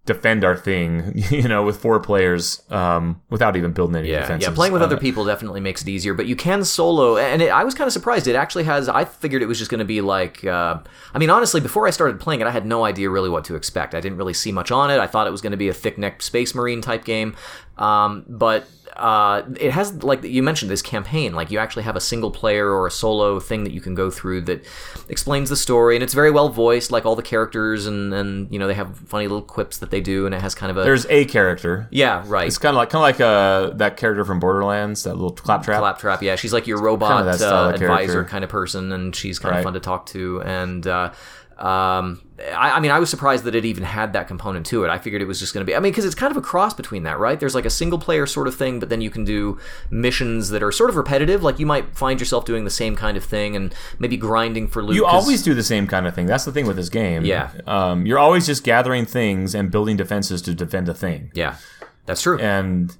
[0.05, 4.49] defend our thing, you know, with four players um, without even building any Yeah, defenses.
[4.49, 4.53] yeah.
[4.53, 7.15] Playing with Uh, other people definitely makes it easier, but you can solo.
[7.15, 8.27] And it, I was kind of surprised.
[8.27, 8.89] It actually has.
[8.89, 10.43] I figured it was just going to be like.
[10.43, 10.79] Uh,
[11.13, 13.55] I mean, honestly, before I started playing it, I had no idea really what to
[13.55, 13.95] expect.
[13.95, 14.99] I didn't really see much on it.
[14.99, 17.33] I thought it was going to be a thick-necked space marine type game,
[17.77, 18.65] um, but.
[18.95, 22.69] Uh, it has like you mentioned this campaign like you actually have a single player
[22.69, 24.63] or a solo thing that you can go through that
[25.09, 28.59] explains the story and it's very well voiced like all the characters and and you
[28.59, 30.83] know they have funny little quips that they do and it has kind of a
[30.83, 31.87] There's a character.
[31.89, 35.15] yeah right It's kind of like kind of like uh, that character from Borderlands, that
[35.15, 35.79] little claptrap.
[35.79, 38.23] Claptrap, yeah, she's like your robot that style uh, advisor character.
[38.25, 39.57] kind of person, and she's kind Right.
[39.61, 40.39] of fun to talk to.
[40.43, 41.13] And uh,
[41.57, 44.89] um, I, I mean, I was surprised that it even had that component to it.
[44.89, 45.75] I figured it was just going to be.
[45.75, 47.39] I mean, because it's kind of a cross between that, right?
[47.39, 50.63] There's like a single player sort of thing, but then you can do missions that
[50.63, 51.43] are sort of repetitive.
[51.43, 54.83] Like you might find yourself doing the same kind of thing and maybe grinding for
[54.83, 54.95] loot.
[54.95, 56.25] You always do the same kind of thing.
[56.25, 57.23] That's the thing with this game.
[57.23, 57.51] Yeah.
[57.67, 61.31] Um, you're always just gathering things and building defenses to defend a thing.
[61.33, 61.57] yeah,
[62.05, 62.39] that's true.
[62.39, 62.97] And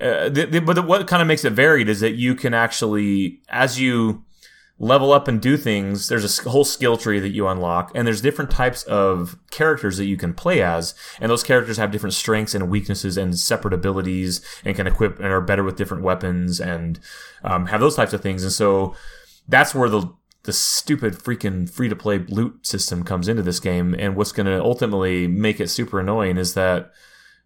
[0.00, 2.54] uh, the, the, but the, what kind of makes it varied is that you can
[2.54, 4.24] actually, as you
[4.78, 8.20] level up and do things, there's a whole skill tree that you unlock, and there's
[8.20, 12.54] different types of characters that you can play as, and those characters have different strengths
[12.54, 16.98] and weaknesses and separate abilities, and can equip and are better with different weapons and
[17.44, 18.94] um, have those types of things, and so
[19.48, 23.94] that's where the the stupid freaking free to play loot system comes into this game,
[23.98, 26.92] and what's going to ultimately make it super annoying is that,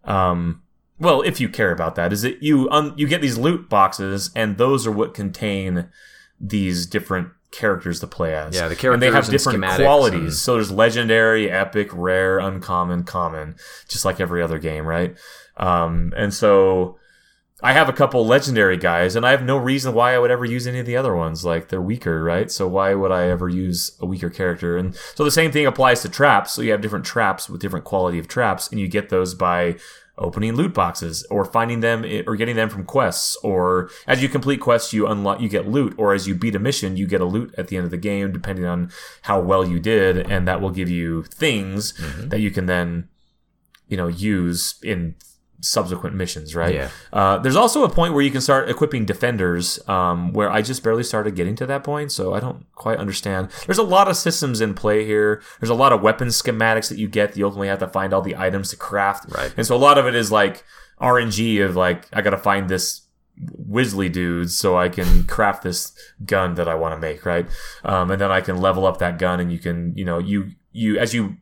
[0.04, 0.62] um,
[0.98, 4.30] well, if you care about that, is that you un- you get these loot boxes,
[4.34, 5.90] and those are what contain
[6.40, 8.54] these different characters to play as.
[8.54, 10.20] Yeah, the characters and they have different qualities.
[10.20, 13.56] and- So there's legendary, epic, rare, uncommon, common,
[13.88, 15.16] just like every other game, right?
[15.56, 16.98] Um, and so
[17.62, 20.44] I have a couple legendary guys, and I have no reason why I would ever
[20.44, 21.44] use any of the other ones.
[21.44, 22.50] Like they're weaker, right?
[22.52, 24.76] So why would I ever use a weaker character?
[24.76, 26.52] And so the same thing applies to traps.
[26.52, 29.76] So you have different traps with different quality of traps, and you get those by
[30.18, 34.28] opening loot boxes or finding them eh, or getting them from quests or as you
[34.28, 37.20] complete quests you unlock you get loot or as you beat a mission you get
[37.20, 38.90] a loot at the end of the game depending on
[39.22, 42.28] how well you did and that will give you things mm-hmm.
[42.28, 43.08] that you can then
[43.88, 45.14] you know use in
[45.60, 46.90] subsequent missions right Yeah.
[47.12, 50.82] uh, there's also a point where you can start equipping defenders um, where i just
[50.84, 54.16] barely started getting to that point so i don't quite understand there's a lot of
[54.16, 57.68] systems in play here there's a lot of weapon schematics that you get you ultimately
[57.68, 59.52] have to find all the items to craft Right.
[59.56, 60.64] and so a lot of it is like
[61.00, 63.02] rng of like i gotta find this
[63.70, 65.92] Wizzly dudes so I can craft this
[66.26, 67.46] gun that I want to make, right?
[67.84, 70.50] Um, and then I can level up that gun, and you can, you know, you
[70.72, 71.36] you as you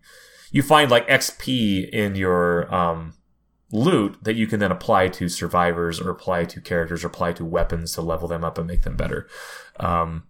[0.50, 3.14] you find like XP in your um,
[3.72, 7.44] loot that you can then apply to survivors or apply to characters or apply to
[7.44, 9.26] weapons to level them up and make them better.
[9.80, 10.24] Um,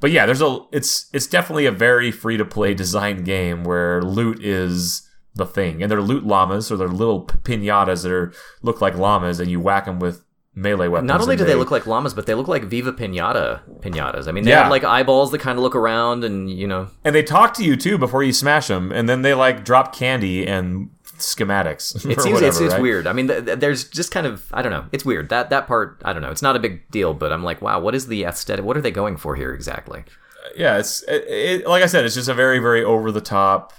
[0.00, 4.02] but yeah, there's a it's it's definitely a very free to play design game where
[4.02, 8.80] loot is the thing, and they're loot llamas, or they're little pinatas that are look
[8.80, 10.24] like llamas, and you whack them with
[10.54, 11.06] melee weapons.
[11.06, 14.26] Not only do they look like llamas, but they look like Viva Pinata pinatas.
[14.26, 14.62] I mean, they Yeah.
[14.62, 17.64] have like eyeballs that kind of look around, and you know, and they talk to
[17.64, 21.94] you too before you smash them, and then they like drop candy and schematics.
[21.96, 22.82] it seems whatever, it's, it's right?
[22.82, 23.06] weird.
[23.06, 24.86] I mean, th- th- there's just kind of I don't know.
[24.92, 26.00] It's weird that that part.
[26.04, 26.30] I don't know.
[26.30, 28.64] It's not a big deal, but I'm like, wow, what is the aesthetic?
[28.64, 30.00] What are they going for here exactly?
[30.00, 33.20] Uh, yeah, it's it, it, like I said, it's just a very very over the
[33.20, 33.72] top.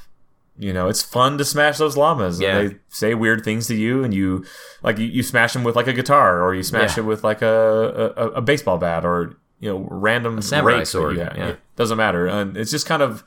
[0.57, 2.35] You know, it's fun to smash those llamas.
[2.39, 2.61] and Yeah.
[2.69, 4.45] they say weird things to you, and you
[4.83, 7.03] like you, you smash them with like a guitar, or you smash Yeah.
[7.03, 11.17] it with like a, a a baseball bat, or you know, random samurai rakes sword,
[11.17, 11.37] have.
[11.37, 11.47] yeah.
[11.49, 13.23] It doesn't matter, and it's just kind of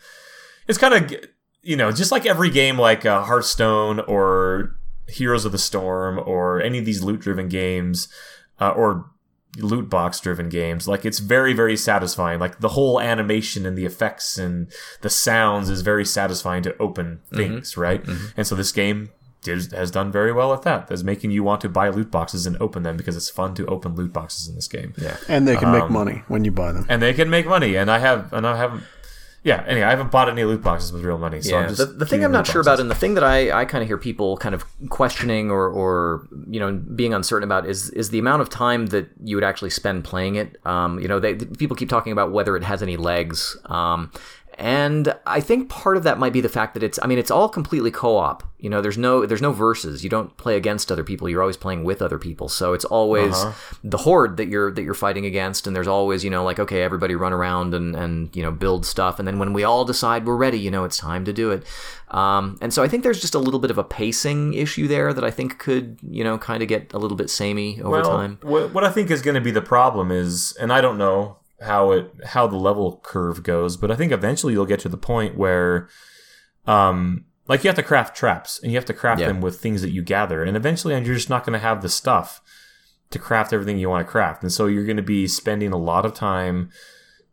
[0.68, 1.24] it's kind of
[1.64, 4.77] you know just like every game like uh, Hearthstone or
[5.09, 8.09] Heroes of the Storm or any of these loot driven games
[8.61, 9.11] uh, or
[9.59, 12.40] loot box driven games like it's very very satisfying.
[12.40, 14.70] Like the whole animation and the effects and
[15.03, 18.03] the sounds is very satisfying to open things right?
[18.37, 19.11] And so this game
[19.42, 20.90] did, has done very well at that.
[20.90, 23.66] As making you want to buy loot boxes and open them because it's fun to
[23.66, 24.94] open loot boxes in this game.
[24.96, 25.18] Yeah.
[25.29, 26.87] And they can Um, make money when you buy them.
[26.88, 28.83] and they can make money and i have and i haven't
[29.45, 31.79] yeah anyway i haven't bought any loot boxes with real money so yeah, i'm just
[31.79, 33.89] the, the thing I'm not sure about, and the thing that I, I kind of
[33.89, 38.19] hear people kind of questioning or, or you know being uncertain about is is the
[38.19, 40.59] amount of time that you would actually spend playing it.
[40.67, 43.57] Um, you know, they, people keep talking about whether it has any legs.
[43.67, 44.11] Um,
[44.59, 47.31] and I think part of that might be the fact that it's I mean it's
[47.31, 48.43] all completely co-op.
[48.59, 50.05] You know, there's no there's no verses.
[50.05, 51.29] You don't play against other people.
[51.29, 52.49] You're always playing with other people.
[52.49, 53.35] So it's always
[53.83, 56.83] the horde that you're that you're fighting against and there's always, you know, like okay,
[56.83, 60.27] everybody run around and and you know, build stuff and then when we all decide
[60.27, 61.64] we're ready, you know, it's time to do it.
[62.09, 65.12] Um, and so I think there's just a little bit of a pacing issue there
[65.12, 68.05] that I think could, you know, kind of get a little bit samey over well,
[68.05, 68.38] time.
[68.43, 71.38] What, what I think is going to be the problem is, and I don't know
[71.61, 74.97] how it how the level curve goes, but I think eventually you'll get to the
[74.97, 75.88] point where,
[76.67, 79.29] um, like you have to craft traps and you have to craft Yeah.
[79.29, 81.88] them with things that you gather, and eventually you're just not going to have the
[81.88, 82.40] stuff
[83.11, 85.77] to craft everything you want to craft, and so you're going to be spending a
[85.79, 86.71] lot of time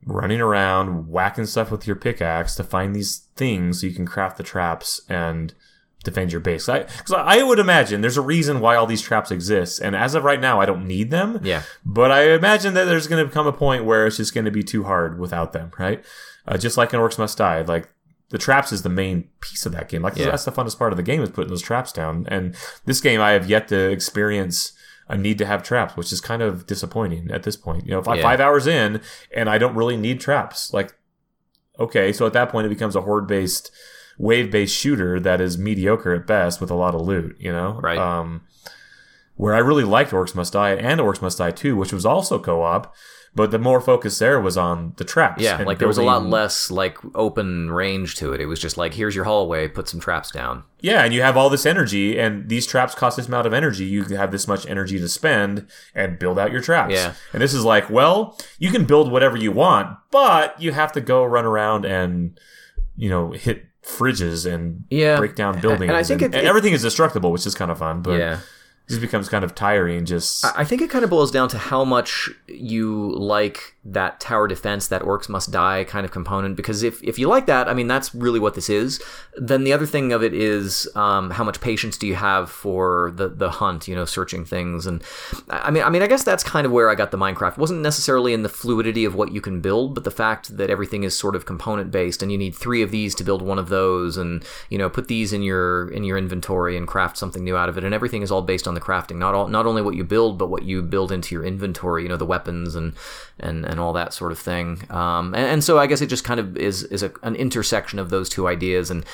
[0.05, 4.35] running around whacking stuff with your pickaxe to find these things so you can craft
[4.37, 5.53] the traps and
[6.03, 6.65] defend your base.
[6.65, 10.15] Because I, I would imagine there's a reason why all these traps exist, and as
[10.15, 11.39] of right now, I don't need them.
[11.43, 11.63] Yeah.
[11.85, 14.51] But I imagine that there's going to come a point where it's just going to
[14.51, 16.03] be too hard without them, right?
[16.47, 17.89] Uh, just like in Orcs Must Die, like
[18.29, 20.01] the traps is the main piece of that game.
[20.01, 20.25] Like Yeah.
[20.31, 22.25] that's the funnest part of the game is putting those traps down.
[22.29, 24.71] And this game, I have yet to experience
[25.07, 27.85] a need to have traps, which is kind of disappointing at this point.
[27.85, 28.21] You know, if I Yeah.
[28.23, 29.01] five hours in
[29.35, 30.95] and I don't really need traps, like
[31.79, 33.71] okay, so at that point it becomes a horde based,
[34.21, 37.35] wave based shooter that is mediocre at best with a lot of loot.
[37.39, 37.97] You know, Right.
[37.97, 38.41] Um,
[39.35, 42.37] where I really liked Orcs Must Die and Orcs Must Die 2, which was also
[42.37, 42.93] co op,
[43.33, 45.41] but the more focus there was on the traps.
[45.41, 48.41] Yeah, like there was a lot less like open range to it.
[48.41, 50.63] It was just like here's your hallway, put some traps down.
[50.81, 53.85] Yeah, and you have all this energy, and these traps cost this amount of energy.
[53.85, 56.93] You have this much energy to spend and build out your traps.
[56.93, 57.13] Yeah.
[57.33, 61.01] And this is like, well, you can build whatever you want, but you have to
[61.01, 62.39] go run around and,
[62.95, 65.17] you know, hit fridges and Yeah.
[65.17, 65.89] break down buildings.
[65.89, 68.01] And I think and, it- and it- everything is destructible, which is kind of fun,
[68.01, 68.33] but yeah.
[68.35, 68.39] it
[68.89, 70.05] just becomes kind of tiring.
[70.05, 74.47] Just I think it kind of boils down to how much you like that tower
[74.47, 76.55] defense, that orcs must die kind of component.
[76.55, 79.01] Because if, if you like that, I mean, that's really what this is.
[79.35, 83.11] Then the other thing of it is um, how much patience do you have for
[83.15, 84.85] the, the hunt, you know, searching things.
[84.85, 85.03] And
[85.49, 87.53] I mean, I mean, I guess that's kind of where I got the Minecraft.
[87.53, 90.69] It wasn't necessarily in the fluidity of what you can build, but the fact that
[90.69, 93.57] everything is sort of component based, and you need three of these to build one
[93.57, 97.43] of those, and you know, put these in your in your inventory and craft something
[97.43, 97.83] new out of it.
[97.83, 100.37] And everything is all based on the crafting, not all not only what you build,
[100.37, 102.03] but what you build into your inventory.
[102.03, 102.93] You know, the weapons and
[103.39, 104.83] and and all that sort of thing.
[104.89, 107.97] Um, and, and so I guess it just kind of is is a, an intersection
[107.99, 109.05] of those two ideas, and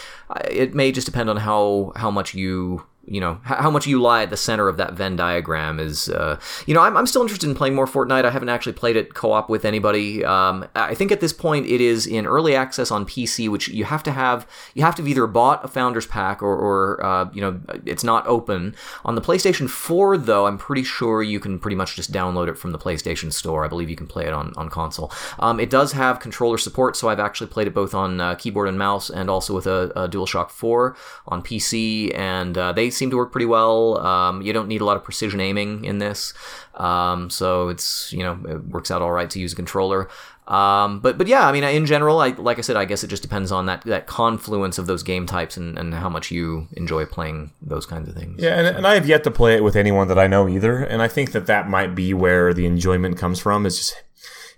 [0.50, 4.24] it may just depend on how how much you you know how much you lie
[4.24, 7.50] at the center of that Venn diagram is uh, you know I'm, I'm still interested
[7.50, 8.26] in playing more Fortnite.
[8.26, 10.26] I haven't actually played it co-op with anybody.
[10.26, 13.86] Um, I think at this point it is in early access on PC, which you
[13.86, 17.30] have to have you have to have either bought a founders pack or, or uh,
[17.34, 20.18] you know it's not open on the PlayStation 4.
[20.18, 23.64] Though I'm pretty sure you can pretty much just download it from the PlayStation Store.
[23.64, 25.12] I believe you can play it on on console.
[25.40, 28.68] Um, it does have controller support, so I've actually played it both on uh, keyboard
[28.68, 30.96] and mouse and also with a, a DualShock 4
[31.28, 33.98] on PC, and uh, they seem to work pretty well.
[34.00, 36.34] Um, you don't need a lot of precision aiming in this,
[36.76, 40.10] um, so it's you know it works out all right to use a controller.
[40.48, 43.08] Um, but but yeah, I mean, in general, I like I said, I guess it
[43.08, 46.68] just depends on that that confluence of those game types and, and how much you
[46.74, 48.42] enjoy playing those kinds of things.
[48.42, 50.78] Yeah, and, and I have yet to play it with anyone that I know either,
[50.78, 53.66] and I think that that might be where the enjoyment comes from.
[53.66, 54.04] Is just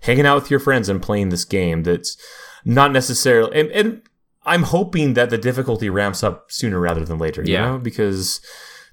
[0.02, 1.82] hanging out with your friends and playing this game.
[1.82, 2.16] That's
[2.64, 4.02] not necessarily, and, and
[4.44, 7.42] I'm hoping that the difficulty ramps up sooner rather than later.
[7.42, 7.66] You Yeah.
[7.72, 8.40] know, because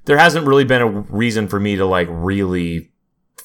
[0.05, 2.91] there hasn't really been a reason for me to like really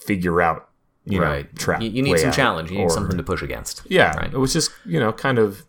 [0.04, 0.68] figure out.
[1.04, 1.44] You right.
[1.46, 2.70] know, trap you, you need some challenge.
[2.70, 3.82] You need or- something to push against.
[3.88, 4.32] yeah, Right.
[4.32, 5.64] it was just you know kind of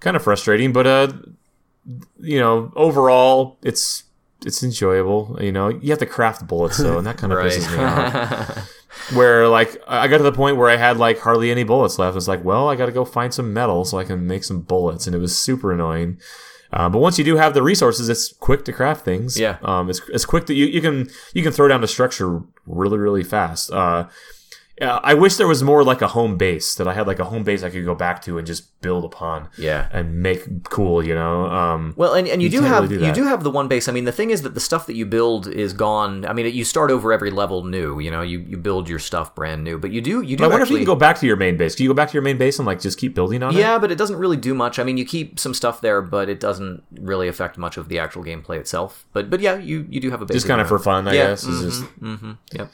[0.00, 1.12] kind of frustrating, but uh,
[2.18, 4.04] you know, overall it's
[4.44, 5.38] it's enjoyable.
[5.40, 7.52] You know, you have to craft bullets though, and that kind of Right.
[7.52, 8.72] pisses me off.
[9.14, 12.16] Where like I got to the point where I had like hardly any bullets left.
[12.16, 14.60] It's like, well, I got to go find some metal so I can make some
[14.60, 16.20] bullets, and it was super annoying.
[16.72, 19.38] Uh, but once you do have the resources, it's quick to craft things.
[19.38, 19.58] Yeah.
[19.62, 22.98] um, it's, it's quick that you, you can you can throw down the structure really
[22.98, 23.72] really fast.
[23.72, 24.06] Uh,
[24.80, 27.24] yeah, I wish there was more like a home base that I had like a
[27.26, 29.88] home base I could go back to and just build upon yeah.
[29.92, 31.04] and make cool.
[31.04, 33.44] You know, um, Well, and, and you, You do have really do you do have
[33.44, 33.88] the one base.
[33.88, 36.24] I mean, the thing is that the stuff that you build is gone.
[36.24, 38.00] I mean, you start over every level new.
[38.00, 40.44] You know, you, you build your stuff brand new, but you do you do but
[40.44, 40.76] I wonder actually.
[40.76, 41.74] if you can go back to your main base.
[41.74, 43.58] Can you go back to your main base and like just keep building on it?
[43.58, 44.78] yeah, but it doesn't really do much.
[44.78, 47.98] I mean, you keep some stuff there, but it doesn't really affect much of the
[47.98, 49.04] actual gameplay itself.
[49.12, 50.36] But but yeah, you, you do have a base.
[50.36, 51.44] just kind of for fun, I Yeah, guess.
[51.44, 52.70] Is just hmm Yep.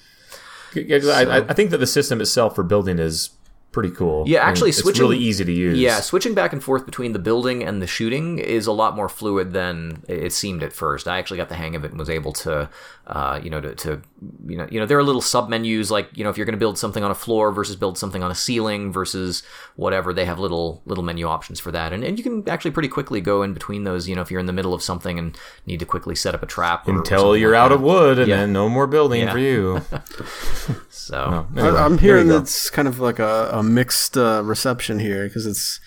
[0.75, 3.31] Yeah, 'cause I, I think that the system itself for building is
[3.73, 4.25] pretty cool.
[4.27, 5.79] Yeah, I mean, actually, it's switching- really easy to use.
[5.79, 9.09] Yeah, switching back and forth between the building and the shooting is a lot more
[9.09, 11.07] fluid than it seemed at first.
[11.07, 12.71] I actually got the hang of it and was able to,
[13.07, 14.01] uh, you know, to, to,
[14.49, 16.55] you know, you know, there are little sub menus like, you know, if you're going
[16.55, 19.43] to build something on a floor versus build something on a ceiling versus
[19.77, 22.89] whatever, they have little little menu options for that, and and you can actually pretty
[22.89, 24.09] quickly go in between those.
[24.09, 26.43] You know, if you're in the middle of something and need to quickly set up
[26.43, 27.75] a trap or, or Until something you're like out that.
[27.75, 28.37] of wood, and Yeah.
[28.39, 29.33] then no more building Yeah.
[29.33, 29.83] for you.
[30.91, 32.39] So Anyway, I, I'm hearing you go.
[32.39, 35.79] that's kind of like a, a mixed uh, reception here because it's.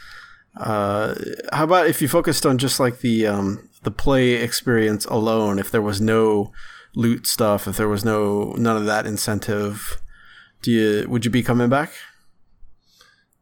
[0.58, 1.16] Uh,
[1.54, 5.60] how about if you focused on just like the um, the play experience alone?
[5.60, 6.52] If there was no
[6.96, 10.02] loot stuff, if there was no none of that incentive,
[10.62, 11.92] do you would you be coming back?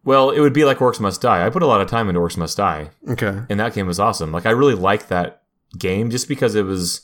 [0.03, 1.45] Well, it would be like Orcs Must Die.
[1.45, 3.41] I put a lot of time into Orcs Must Die, Okay.
[3.49, 4.31] and that game was awesome.
[4.31, 5.43] Like I really liked that
[5.77, 7.01] game just because it was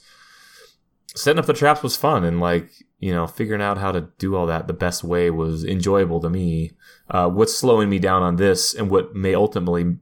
[1.16, 4.36] setting up the traps was fun, and like you know figuring out how to do
[4.36, 6.72] all that the best way was enjoyable to me.
[7.10, 9.98] Uh, what's slowing me down on this, and what may ultimately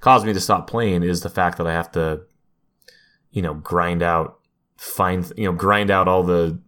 [0.00, 2.22] cause me to stop playing, is the fact that I have to,
[3.30, 4.40] you know, grind out,
[4.82, 6.58] find, you know, grind out all the,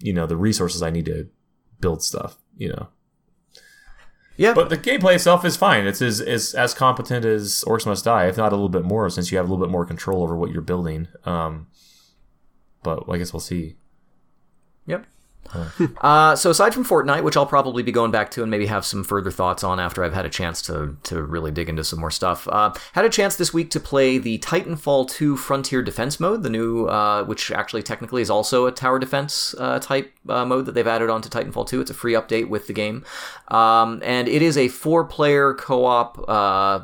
[0.00, 1.28] you know, the resources I need to
[1.80, 2.36] build stuff.
[2.56, 2.88] You know.
[4.36, 5.86] yeah, But the gameplay itself is fine.
[5.86, 9.08] It's as, as as competent as Orcs Must Die, if not a little bit more,
[9.08, 11.08] since you have a little bit more control over what you're building.
[11.24, 11.66] Um,
[12.82, 13.76] but I guess we'll see.
[14.86, 15.06] Yep.
[16.00, 18.84] Uh, so aside from Fortnite, which I'll probably be going back to and maybe have
[18.84, 22.00] some further thoughts on after I've had a chance to to really dig into some
[22.00, 26.20] more stuff, uh, had a chance this week to play the Titanfall 2 Frontier Defense
[26.20, 30.44] mode, the new, uh, which actually technically is also a tower defense uh, type uh,
[30.44, 31.80] mode that they've added onto Titanfall 2.
[31.80, 33.04] It's a free update with the game,
[33.48, 36.80] um, and it is a four-player co-op, uh,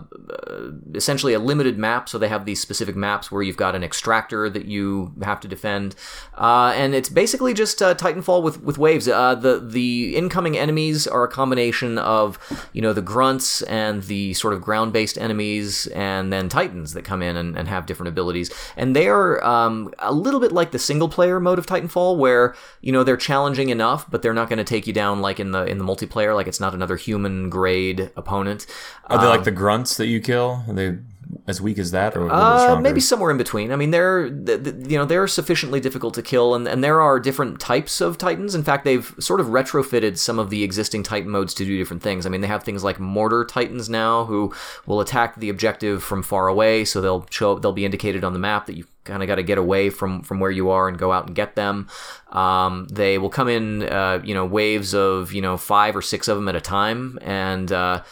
[0.94, 2.08] essentially a limited map.
[2.08, 5.48] So they have these specific maps where you've got an extractor that you have to
[5.48, 5.94] defend,
[6.36, 9.08] and it's basically just Titanfall with with waves.
[9.08, 12.38] Uh, the the incoming enemies are a combination of
[12.72, 17.02] you know the grunts and the sort of ground based enemies, and then Titans that
[17.02, 20.70] come in and, and have different abilities, and they are um, a little bit like
[20.70, 24.48] the single player mode of Titanfall, where you know they're challenging enough, but they're not
[24.48, 26.34] going to take you down like in the in the multiplayer.
[26.34, 28.66] Like it's not another human grade opponent.
[29.06, 30.64] Are they like the grunts that you kill?
[30.68, 30.98] Are they
[31.46, 33.72] as weak as that, or a little Uh, maybe somewhere in between.
[33.72, 37.00] I mean, they're th- th- you know they're sufficiently difficult to kill, and, and there
[37.00, 38.54] are different types of titans.
[38.54, 42.02] In fact, they've sort of retrofitted some of the existing titan modes to do different
[42.02, 42.26] things.
[42.26, 44.52] I mean, they have things like mortar titans now, who
[44.86, 48.38] will attack the objective from far away, so they'll show they'll be indicated on the
[48.38, 50.98] map that you kind of got to get away from from where you are and
[50.98, 51.88] go out and get them.
[52.32, 56.28] Um, they will come in, uh, you know, waves of you know five or six
[56.28, 58.02] of them at a time, and uh,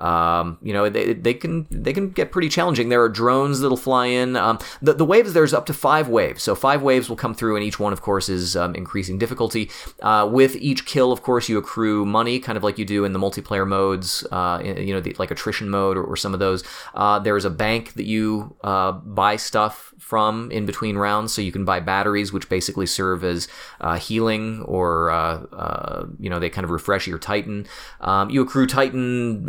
[0.00, 2.88] um, you know they, they can they can get pretty challenging.
[2.88, 4.36] There are drones that'll fly in.
[4.36, 7.56] Um, the the waves there's up to five waves, so five waves will come through,
[7.56, 9.70] and each one, of course, is um, increasing difficulty.
[10.02, 13.12] Uh, with each kill, of course, you accrue money, kind of like you do in
[13.12, 14.26] the multiplayer modes.
[14.30, 16.64] Uh, you know, the, like attrition mode or, or some of those.
[16.94, 21.52] Uh, there's a bank that you uh, buy stuff from in between rounds, so you
[21.52, 23.48] can buy batteries, which basically serve as
[23.80, 27.66] uh, healing or uh, you know they kind of refresh your Titan.
[28.00, 29.48] Um, you accrue Titan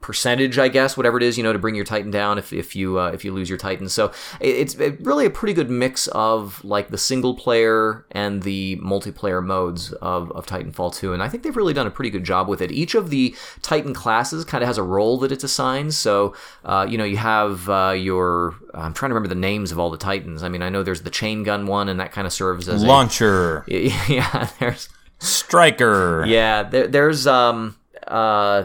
[0.00, 2.74] percentage, I guess, whatever it is, you know, to bring your Titan down if, if
[2.74, 3.88] you uh, if you lose your Titan.
[3.88, 9.44] So it's really a pretty good mix of like the single player and the multiplayer
[9.44, 12.48] modes of, of Titanfall 2, and I think they've really done a pretty good job
[12.48, 12.72] with it.
[12.72, 15.94] Each of the Titan classes kind of has a role that it's assigned.
[15.94, 16.34] So
[16.64, 19.90] uh, you know, you have uh, your I'm trying to remember the names of all
[19.90, 20.42] the Titans.
[20.42, 22.82] I mean, I know there's the chain gun one, and that kind of serves as
[22.82, 23.64] launcher.
[23.68, 24.88] A, yeah, there's
[25.18, 26.24] striker.
[26.26, 28.64] Yeah, there, there's um uh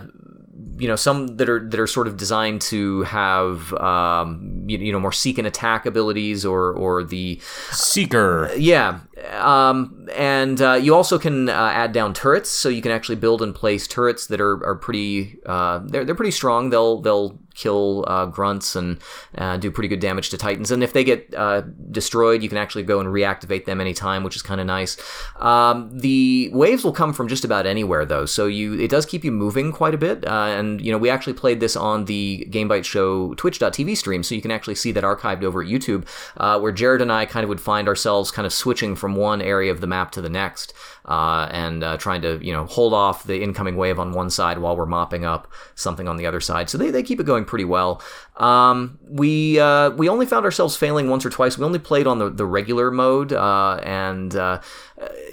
[0.77, 4.91] you know some that are that are sort of designed to have um, you, you,
[4.91, 7.39] know more seek and attack abilities or or the
[7.71, 8.51] seeker.
[8.57, 8.99] Yeah.
[9.31, 12.49] Um, and uh, you also can uh, add down turrets.
[12.49, 16.15] So you can actually build and place turrets that are, are pretty uh, they're, they're
[16.15, 16.69] pretty strong.
[16.69, 18.99] They'll they'll kill uh, grunts and
[19.37, 20.71] uh, do pretty good damage to titans.
[20.71, 24.35] And if they get uh, destroyed, you can actually go and reactivate them anytime, which
[24.35, 24.97] is kind of nice.
[25.39, 29.23] Um, the waves will come from just about anywhere, though, so you it does keep
[29.23, 30.25] you moving quite a bit.
[30.27, 34.23] Uh, and you know, we actually played this on the Game Bytes Show Twitch.tv stream,
[34.23, 36.05] so you can actually see that archived over at YouTube,
[36.37, 39.41] uh, where Jared and I kind of would find ourselves kind of switching from one
[39.41, 40.73] area of the map to the next
[41.05, 44.57] uh, and uh, trying to you know hold off the incoming wave on one side
[44.57, 46.69] while we're mopping up something on the other side.
[46.69, 48.01] So they, they keep it going pretty well.
[48.37, 51.57] Um, we uh, we only found ourselves failing once or twice.
[51.57, 54.61] We only played on the, the regular mode, uh, and uh,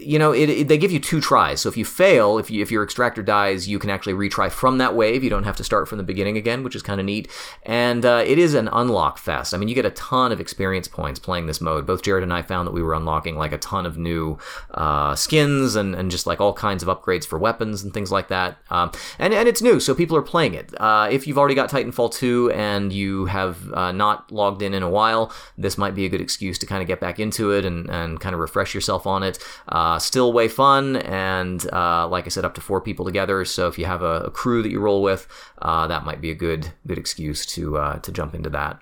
[0.00, 1.60] you know, it, it, they give you two tries.
[1.60, 4.78] So if you fail, if you, if your extractor dies, you can actually retry from
[4.78, 5.22] that wave.
[5.22, 7.28] You don't have to start from the beginning again, which is kind of neat.
[7.64, 9.54] And uh, it is an unlock fest.
[9.54, 11.86] I mean, you get a ton of experience points playing this mode.
[11.86, 14.38] Both Jared and I found that we were unlocking like a ton of new
[14.72, 18.28] uh, skins and, and just like all kinds of upgrades for weapons and things like
[18.28, 18.58] that.
[18.70, 20.74] Um, and and it's new, so people are playing it.
[20.80, 24.82] Uh, if you've already got Titanfall 2 and you have uh, not logged in in
[24.82, 27.64] a while, this might be a good excuse to kind of get back into it
[27.64, 29.38] and, and kind of refresh yourself on it.
[29.68, 33.44] Uh, still way fun, and uh, like I said, up to four people together.
[33.44, 35.26] So if you have a, a crew that you roll with,
[35.60, 38.80] uh, that might be a good good excuse to uh, to jump into that.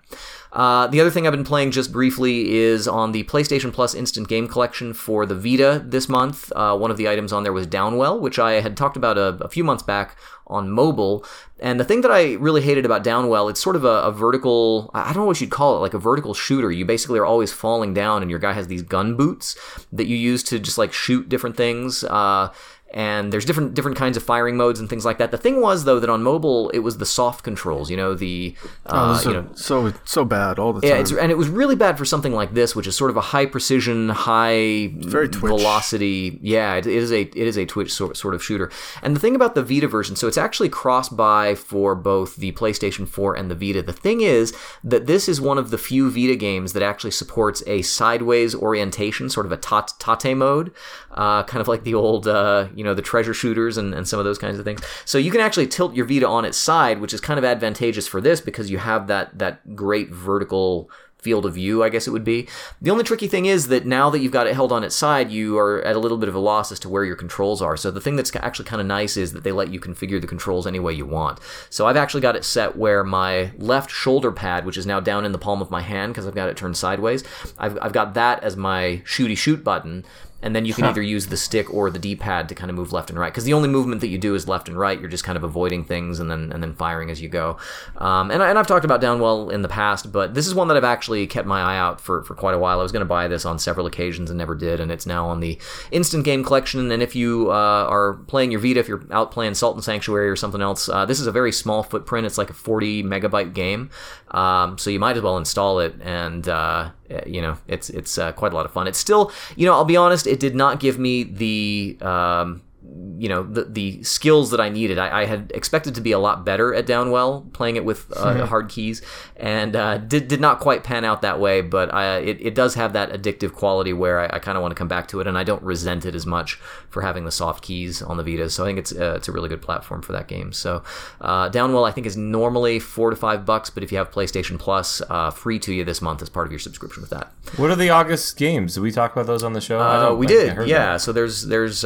[0.52, 4.28] Uh, the other thing I've been playing just briefly is on the PlayStation Plus Instant
[4.28, 6.50] Game Collection for the Vita this month.
[6.56, 9.38] Uh, one of the items on there was Downwell, which I had talked about a,
[9.44, 10.16] a, few months back
[10.50, 11.24] on mobile.
[11.58, 14.90] And the thing that I really hated about Downwell, it's sort of a, a, vertical,
[14.94, 16.70] I don't know what you'd call it, like a vertical shooter.
[16.70, 19.56] You basically are always falling down, and your guy has these gun boots
[19.92, 22.04] that you use to just like shoot different things.
[22.04, 22.52] Uh,
[22.92, 25.30] and there's different different kinds of firing modes and things like that.
[25.30, 28.54] The thing was though that on mobile it was the soft controls, you know the
[28.86, 31.06] uh, oh, so, you know so so bad all the time.
[31.06, 33.20] Yeah, and it was really bad for something like this, which is sort of a
[33.20, 36.38] high precision, high velocity.
[36.42, 38.70] Yeah, it is a it is a twitch sort sort of shooter.
[39.02, 42.52] And the thing about the Vita version, so it's actually cross buy for both the
[42.52, 43.82] PlayStation 4 and the Vita.
[43.82, 47.62] The thing is that this is one of the few Vita games that actually supports
[47.66, 50.72] a sideways orientation, sort of a tate mode,
[51.12, 52.26] uh, kind of like the old.
[52.26, 54.80] Uh, you know the treasure shooters and, and some of those kinds of things.
[55.04, 58.06] So you can actually tilt your Vita on its side, which is kind of advantageous
[58.06, 60.90] for this because you have that that great vertical
[61.20, 62.48] field of view, I guess it would be.
[62.80, 65.30] The only tricky thing is that now that you've got it held on its side,
[65.30, 67.76] you are at a little bit of a loss as to where your controls are.
[67.76, 70.26] So the thing that's actually kind of nice is that they let you configure the
[70.26, 71.38] controls any way you want.
[71.68, 75.24] So I've actually got it set where my left shoulder pad, which is now down
[75.24, 77.22] in the palm of my hand because I've got it turned sideways,
[77.58, 80.04] I've, I've got that as my shooty shoot button
[80.42, 82.92] and then you can either use the stick or the D-pad to kind of move
[82.92, 83.32] left and right.
[83.32, 84.98] Because the only movement that you do is left and right.
[84.98, 87.58] You're just kind of avoiding things and then and then firing as you go.
[87.96, 90.68] Um, and, I, and I've talked about Downwell in the past, but this is one
[90.68, 92.80] that I've actually kept my eye out for, for quite a while.
[92.80, 95.28] I was going to buy this on several occasions and never did, and it's now
[95.28, 95.58] on the
[95.90, 96.90] Instant Game Collection.
[96.90, 100.30] And if you uh, are playing your Vita, if you're out playing Salt and Sanctuary
[100.30, 102.26] or something else, uh, this is a very small footprint.
[102.26, 103.90] It's like a 40 megabyte game,
[104.30, 106.48] um, so you might as well install it and.
[106.48, 106.90] Uh, uh,
[107.26, 108.86] you know, it's it's uh, quite a lot of fun.
[108.86, 113.28] It's still, you know, I'll be honest, it did not give me the um, you
[113.28, 114.98] know the the skills that I needed.
[114.98, 118.34] I, I, had expected to be a lot better at Downwell playing it with uh,
[118.34, 118.44] mm-hmm.
[118.46, 119.02] hard keys,
[119.36, 121.60] and uh, did did not quite pan out that way.
[121.60, 124.72] But I, it it does have that addictive quality where I, I kind of want
[124.72, 126.54] to come back to it, and I don't resent it as much
[126.88, 128.48] for having the soft keys on the Vita.
[128.48, 130.50] So I think it's uh, it's a really good platform for that game.
[130.54, 130.82] So
[131.20, 134.58] uh, Downwell I think is normally four to five bucks, but if you have PlayStation
[134.58, 137.30] Plus, uh, free to you this month as part of your subscription with that.
[137.56, 138.74] What are the August games?
[138.74, 139.80] Did we talk about those on the show?
[139.80, 140.92] Uh, we did, yeah.
[140.92, 141.02] That.
[141.02, 141.82] So there's there's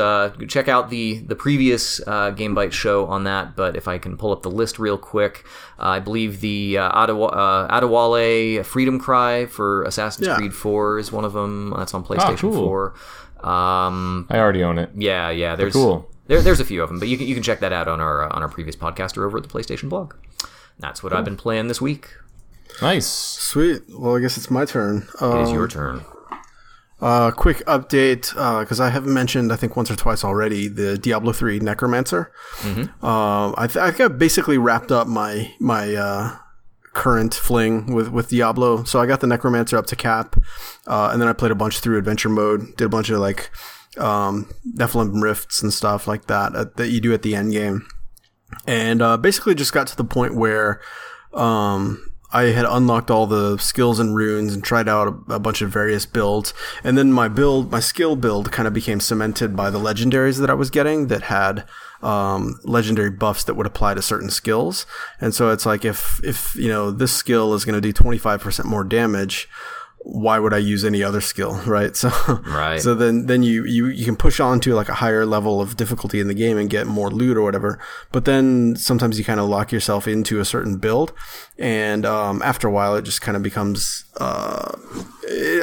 [0.47, 4.17] check out the the previous uh, Game Bytes show on that, but if I can
[4.17, 5.45] pull up the list real quick,
[5.79, 10.37] uh, I believe the uh, Adawa- uh, Freedom Cry for Assassin's Yeah.
[10.37, 11.73] Creed 4 is one of them.
[11.77, 12.93] That's on PlayStation cool.
[13.43, 13.49] 4.
[13.49, 14.91] Um, I already own it.
[14.97, 15.57] yeah, yeah.
[15.57, 16.09] There's cool.
[16.27, 18.01] There, there's a few of them, but you can you can check that out on
[18.01, 20.15] our uh, on our previous podcast or over at the PlayStation blog.
[20.79, 22.15] That's what I've been playing this week.
[22.83, 23.07] Nice.
[23.07, 23.83] Sweet.
[23.91, 25.07] Well, I guess it's my turn.
[25.15, 26.01] It Uh, is your turn.
[27.05, 28.25] Uh, quick update
[28.61, 32.33] because I have mentioned I think once or twice already the Diablo three Necromancer.
[33.05, 36.37] Um, I, th- I think I basically wrapped up my my uh,
[36.95, 38.85] current fling with with Diablo.
[38.85, 40.37] So I got the Necromancer up to cap,
[40.87, 42.77] uh, and then I played a bunch through adventure mode.
[42.77, 43.51] Did a bunch of like
[43.99, 44.49] um,
[44.79, 47.87] Nephilim rifts and stuff like that uh, that you do at the end game,
[48.67, 50.81] and uh, basically just got to the point where
[51.35, 55.63] um, I had unlocked all the skills and runes and tried out a, a bunch
[55.63, 56.53] of various builds.
[56.83, 60.51] And then my build, my skill build kind of became cemented by the legendaries that
[60.51, 61.65] I was getting that had
[62.03, 64.85] um, legendary buffs that would apply to certain skills.
[65.21, 68.65] And so it's like if, if, you know, this skill is going to do 25%
[68.65, 69.49] more damage,
[70.05, 71.97] why would I use any other skill, right?
[71.97, 72.11] So,
[72.47, 72.81] Right.
[72.81, 75.77] So then, then you, you, you can push on to like a higher level of
[75.77, 77.81] difficulty in the game and get more loot or whatever.
[78.13, 81.13] But then sometimes you kind of lock yourself into a certain build,
[81.59, 84.05] and um, after a while, it just kind of becomes.
[84.19, 84.77] Uh,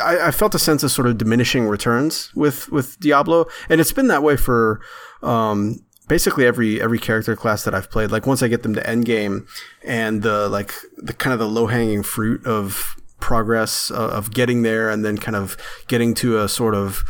[0.03, 3.93] I, I felt a sense of sort of diminishing returns with with Diablo, and it's
[3.93, 4.81] been that way for.
[5.21, 8.11] Um, basically every every character class that I've played.
[8.11, 9.47] Like once I get them to end game,
[9.83, 14.63] and the like the kind of the low hanging fruit of progress uh, of getting
[14.63, 15.55] there, and then kind of
[15.88, 17.03] getting to a sort of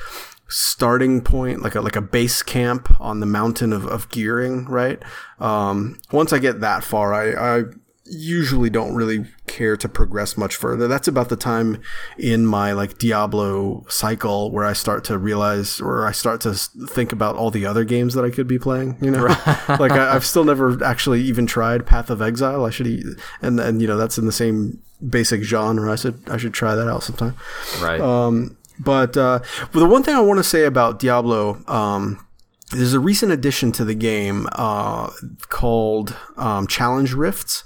[0.47, 5.01] starting point, like a like a base camp on the mountain of, of gearing, right?
[5.39, 7.63] Um, once I get that far, I, I
[8.11, 10.87] usually don't really care to progress much further.
[10.87, 11.81] That's about the time
[12.17, 17.11] in my like Diablo cycle where I start to realize or I start to think
[17.11, 19.23] about all the other games that I could be playing, you know?
[19.79, 22.65] like I, I've still never actually even tried Path of Exile.
[22.65, 23.03] I should e-
[23.41, 25.91] and and you know, that's in the same basic genre.
[25.91, 27.35] I should I should try that out sometime.
[27.81, 28.01] Right.
[28.01, 29.39] Um, but uh,
[29.73, 32.25] well, the one thing I want to say about Diablo, um,
[32.71, 35.09] there's a recent addition to the game uh,
[35.49, 37.63] called um, Challenge Rifts,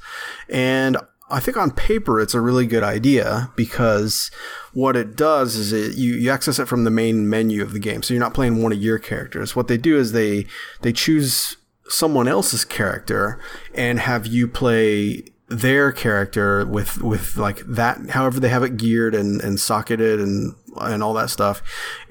[0.49, 0.97] and
[1.29, 4.29] I think on paper it's a really good idea because
[4.73, 7.79] what it does is it you, you access it from the main menu of the
[7.79, 9.55] game, so you're not playing one of your characters.
[9.55, 10.45] What they do is they
[10.81, 13.39] they choose someone else's character
[13.73, 19.13] and have you play their character with with like that however they have it geared
[19.13, 21.61] and and socketed and and all that stuff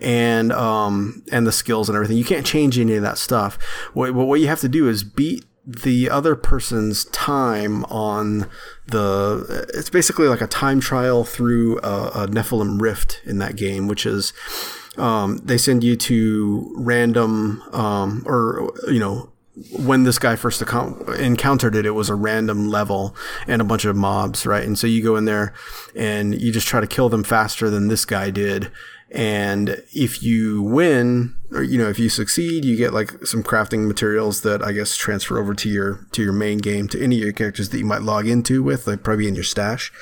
[0.00, 2.16] and um and the skills and everything.
[2.16, 3.62] You can't change any of that stuff.
[3.92, 8.50] What what you have to do is beat the other person's time on
[8.86, 13.88] the it's basically like a time trial through a, a Nephilim rift in that game
[13.88, 14.34] which is
[14.98, 19.32] um, they send you to random um, or you know
[19.72, 23.14] when this guy first account- encountered it, it was a random level
[23.46, 24.64] and a bunch of mobs, right?
[24.64, 25.55] And so you go in there
[25.94, 28.70] and you just try to kill them faster than this guy did.
[29.11, 33.86] And if you win, or you know, if you succeed, you get like some crafting
[33.86, 37.22] materials that I guess transfer over to your to your main game to any of
[37.22, 39.92] your characters that you might log into with, like probably in your stash.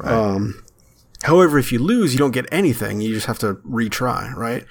[0.00, 0.62] Um,
[1.22, 3.00] However, if you lose, you don't get anything.
[3.00, 4.64] You just have to retry, right?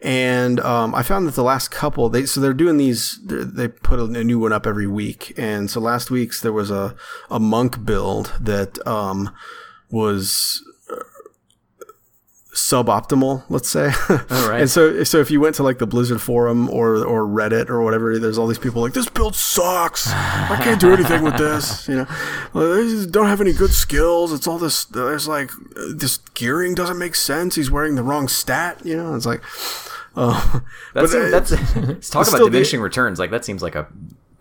[0.00, 3.20] And um, I found that the last couple, they so they're doing these.
[3.24, 6.70] they're- They put a new one up every week, and so last week's there was
[6.70, 6.94] a
[7.30, 9.30] a monk build that um,
[9.90, 10.62] was
[12.54, 13.86] suboptimal, let's say.
[14.08, 14.60] All right.
[14.60, 17.82] and so so if you went to like the Blizzard forum or or Reddit or
[17.82, 20.08] whatever, there's all these people like this build sucks.
[20.10, 21.88] I can't do anything with this.
[21.92, 22.06] You know,
[22.52, 24.32] Well, don't have any good skills.
[24.32, 24.84] It's all this.
[24.84, 25.50] There's like
[25.94, 27.54] this gearing doesn't make sense.
[27.54, 28.80] He's wearing the wrong stat.
[28.84, 29.42] You know, it's like.
[30.14, 30.60] Uh,
[30.92, 33.18] That's but, uh, that's let's talk about the- diminishing returns.
[33.18, 33.86] Like that seems like a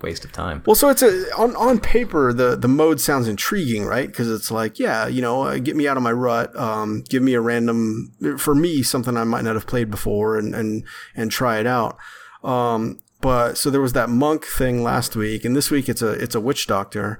[0.03, 0.63] waste of time.
[0.65, 4.07] Well, so it's a on on paper the the mode sounds intriguing, right?
[4.07, 6.55] Because it's like, yeah, you know, uh, get me out of my rut.
[6.55, 10.55] Um, give me a random for me something I might not have played before, and
[10.55, 10.83] and
[11.15, 11.97] and try it out.
[12.43, 16.11] Um, but so there was that monk thing last week, and this week it's a
[16.11, 17.19] it's a witch doctor.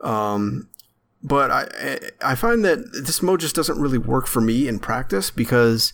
[0.00, 0.68] Um,
[1.22, 5.30] but I I find that this mode just doesn't really work for me in practice
[5.30, 5.92] because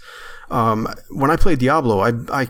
[0.50, 2.48] um, when I play Diablo, I I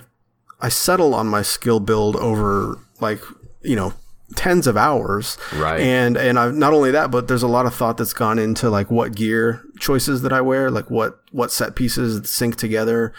[0.60, 3.20] I settle on my skill build over like
[3.62, 3.92] you know
[4.36, 5.80] tens of hours Right.
[5.80, 8.68] and and I've not only that but there's a lot of thought that's gone into
[8.68, 13.12] like what gear choices that I wear like what what set pieces sync together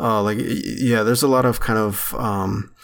[0.00, 2.74] uh like yeah there's a lot of kind of um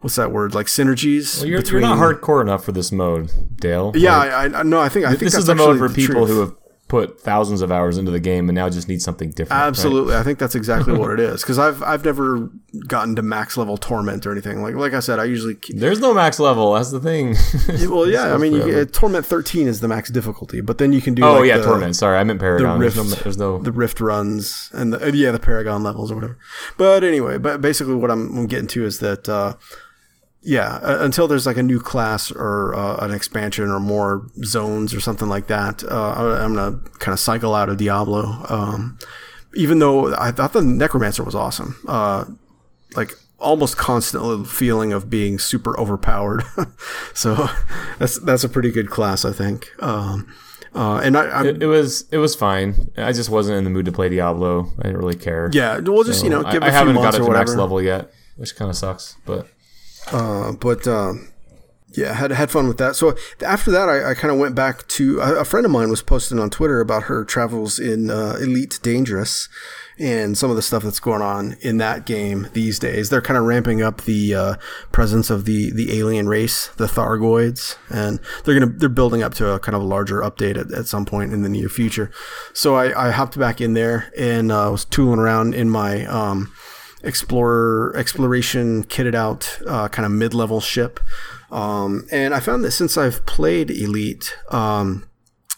[0.00, 3.30] what's that word like synergies Well, you're, between you're not hardcore enough for this mode,
[3.56, 3.92] Dale.
[3.96, 6.26] yeah Like, I, I no I think I think this is the mode for people
[6.26, 6.54] who have
[6.88, 9.60] put thousands of hours into the game and now just need something different.
[9.60, 9.66] right?
[9.66, 11.42] Absolutely, I think that's exactly what it is.
[11.42, 12.50] Because I've I've never
[12.86, 14.62] gotten to max level torment or anything.
[14.62, 16.74] Like like I said, I usually keep, There's no max level.
[16.74, 17.36] That's the thing.
[17.90, 18.34] well, yeah.
[18.34, 21.24] I mean, you, uh, torment thirteen is the max difficulty, but then you can do.
[21.24, 21.96] oh like yeah, the, torment.
[21.96, 22.78] Sorry, I meant Paragon.
[22.78, 23.58] There's no, there's no.
[23.58, 26.38] the rift runs and the, yeah the paragon levels or whatever
[26.76, 29.54] but anyway but basically what i'm, I'm getting to is that uh,
[30.46, 35.00] yeah until there's like a new class or uh, an expansion or more zones or
[35.00, 38.96] something like that uh, i'm gonna kind of cycle out of diablo um,
[39.54, 42.24] even though i thought the necromancer was awesome uh,
[42.94, 46.44] like almost constant feeling of being super overpowered
[47.14, 47.48] so
[47.98, 50.32] that's that's a pretty good class i think um,
[50.74, 52.90] uh, and I, it, it was it was fine.
[52.98, 54.70] I just wasn't in the mood to play Diablo.
[54.78, 55.48] I didn't really care.
[55.50, 57.54] yeah, we'll just you know give I, it a few haven't got it to max
[57.54, 59.16] level yet, which kind of sucks.
[59.24, 59.48] But
[60.12, 61.32] Uh, but um,
[61.96, 62.96] yeah, had had fun with that.
[62.96, 65.88] So after that, I, I kind of went back to a, a friend of mine
[65.88, 69.48] was posting on Twitter about her travels in uh, Elite Dangerous
[69.98, 73.08] and some of the stuff that's going on in that game these days.
[73.08, 74.54] They're kind of ramping up the uh,
[74.92, 79.50] presence of the the alien race, the Thargoids, and they're gonna they're building up to
[79.50, 82.10] a kind of a larger update at, at some point in the near future.
[82.52, 86.52] So I, I hopped back in there and uh, was tooling around in my um,
[87.06, 91.00] explorer exploration kitted out uh, kind of mid-level ship.
[91.50, 95.08] Um, and i found that since i've played elite um,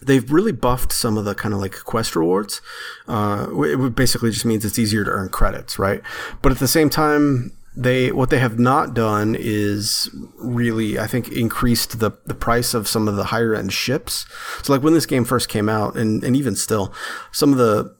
[0.02, 2.60] they've really buffed some of the kind of like quest rewards.
[3.08, 6.02] Uh, it basically just means it's easier to earn credits right?
[6.42, 11.28] But at the same time they what they have not done is really i think
[11.28, 14.26] increased the, the price of some of the higher end ships.
[14.62, 16.92] So like when this game first came out and, and even still
[17.32, 17.96] some of the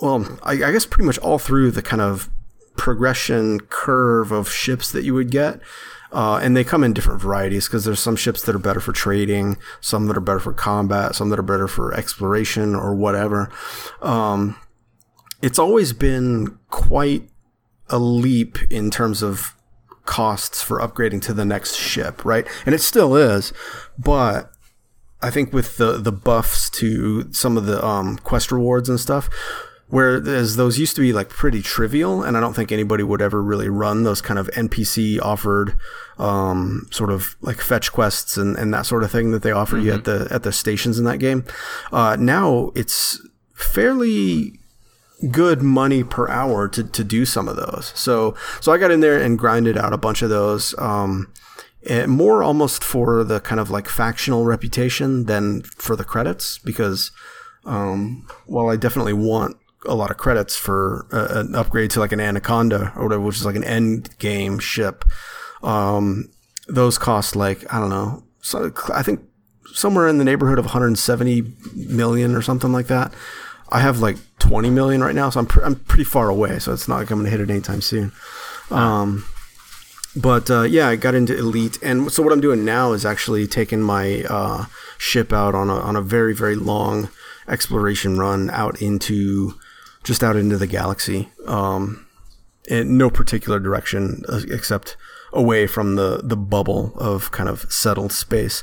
[0.00, 2.28] well, I, I guess pretty much all through the kind of
[2.76, 5.60] progression curve of ships that you would get.
[6.12, 8.92] Uh, and they come in different varieties because there's some ships that are better for
[8.92, 13.50] trading, some that are better for combat, some that are better for exploration or whatever.
[14.00, 14.56] Um,
[15.42, 17.28] it's always been quite
[17.90, 19.56] a leap in terms of
[20.04, 22.46] costs for upgrading to the next ship, right?
[22.64, 23.52] And it still is,
[23.98, 24.52] but
[25.20, 29.28] I think with the the buffs to some of the um, quest rewards and stuff,
[29.88, 33.42] whereas those used to be like pretty trivial, and I don't think anybody would ever
[33.42, 35.76] really run those kind of NPC offered
[36.18, 39.78] um, sort of like fetch quests and, and that sort of thing that they offer
[39.78, 41.44] you at the at the stations in that game.
[41.92, 43.20] Uh, now it's
[43.52, 44.58] fairly
[45.30, 47.92] good money per hour to, to do some of those.
[47.94, 50.74] So so I got in there and grinded out a bunch of those.
[50.78, 51.32] Um,
[51.86, 57.10] eh, more almost for the kind of like factional reputation than for the credits because
[57.64, 59.56] um, while I definitely want
[59.86, 63.36] a lot of credits for uh, an upgrade to like an Anaconda or whatever, which
[63.36, 65.04] is like an end game ship,
[65.62, 66.30] um,
[66.68, 68.22] those cost like I don't know.
[68.40, 69.20] So I think
[69.72, 71.42] somewhere in the neighborhood of 170
[71.74, 73.12] million or something like that.
[73.70, 76.58] I have like 20 million right now, so I'm pr- I'm pretty far away.
[76.58, 78.12] So it's not like I'm going to hit it anytime soon.
[78.70, 79.24] Um,
[80.14, 83.46] but uh, yeah, I got into Elite, and so what I'm doing now is actually
[83.48, 84.66] taking my uh,
[84.96, 87.08] ship out on a on a very very long
[87.48, 89.58] exploration run out into
[90.04, 92.06] just out into the galaxy, um,
[92.68, 94.96] in no particular direction uh, except
[95.32, 98.62] away from the the bubble of kind of settled space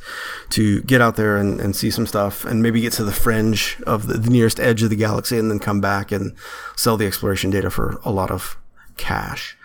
[0.50, 3.78] to get out there and, and see some stuff and maybe get to the fringe
[3.86, 6.34] of the, the nearest edge of the galaxy and then come back and
[6.76, 8.58] sell the exploration data for a lot of
[8.98, 9.58] cash.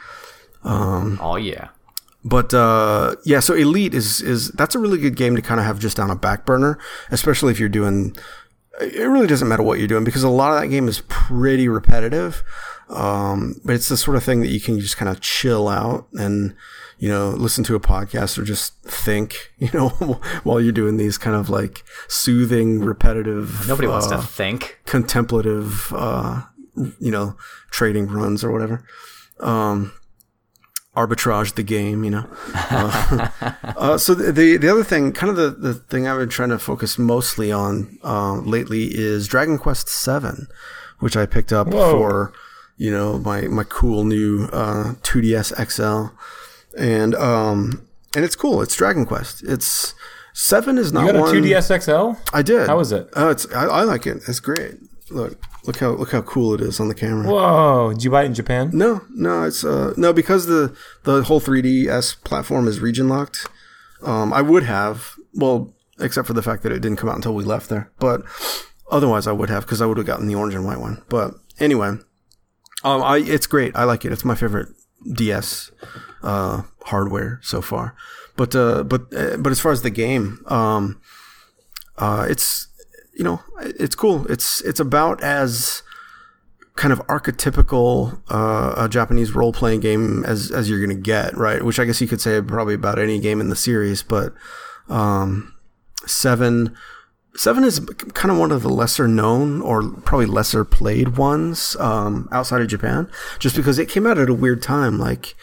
[1.21, 1.69] Oh yeah.
[2.25, 5.67] But uh, yeah, so Elite is is that's a really good game to kind of
[5.67, 6.77] have just on a back burner,
[7.11, 8.17] especially if you're doing.
[8.81, 11.69] It really doesn't matter what you're doing because a lot of that game is pretty
[11.69, 12.43] repetitive.
[12.89, 16.07] Um, but it's the sort of thing that you can just kind of chill out
[16.13, 16.55] and
[16.99, 19.89] you know listen to a podcast or just think you know
[20.45, 23.67] while you're doing these kind of like soothing, repetitive.
[23.67, 24.79] Nobody wants uh, to think.
[24.87, 26.43] contemplative, uh,
[27.01, 27.37] you know,
[27.71, 28.85] trading runs or whatever.
[29.41, 29.93] Um,
[30.97, 32.27] arbitrage the game, you know.
[32.55, 33.29] Uh,
[33.77, 36.49] uh, so the, the the other thing, kind of the, the thing I've been trying
[36.49, 40.49] to focus mostly on uh, lately is Dragon Quest Seven,
[40.99, 41.93] which I picked up Whoa.
[41.93, 42.33] for
[42.77, 46.15] you know my my cool new uh, 2DS XL,
[46.77, 48.63] and um and it's cool.
[48.63, 49.43] It's Dragon Quest.
[49.45, 49.95] It's
[50.33, 51.35] Seven is not You got a one.
[51.35, 52.21] 2DS XL?
[52.37, 52.67] I did.
[52.67, 53.09] How is it?
[53.15, 54.19] Oh, it's I, I like it.
[54.29, 54.75] It's great.
[55.11, 57.29] Look, look how look how cool it is on the camera.
[57.29, 57.93] Whoa!
[57.93, 58.71] Did you buy it in Japan?
[58.73, 63.47] No, no, it's uh no because the the whole 3DS platform is region locked.
[64.03, 67.35] Um, I would have well, except for the fact that it didn't come out until
[67.35, 67.91] we left there.
[67.99, 68.23] But
[68.91, 71.03] otherwise, I would have because I would have gotten the orange and white one.
[71.09, 71.99] But anyway,
[72.85, 73.75] um, I it's great.
[73.77, 74.13] I like it.
[74.13, 74.69] It's my favorite
[75.13, 75.71] DS
[76.23, 77.95] uh, hardware so far.
[78.37, 81.01] But uh, but uh, but as far as the game, um,
[81.97, 82.69] uh, it's
[83.17, 84.27] you know, it's cool.
[84.31, 85.83] It's it's about as
[86.77, 91.63] kind of archetypical uh, a Japanese role playing game as as you're gonna get, right?
[91.63, 94.35] Which I guess you could say probably about any game in the series, but
[94.89, 95.55] um,
[96.07, 96.77] seven.
[97.35, 97.81] Seven is
[98.15, 102.69] kind of one of the lesser known or probably lesser played ones um, outside of
[102.69, 104.99] Japan, just because it came out at a weird time.
[104.99, 105.35] Like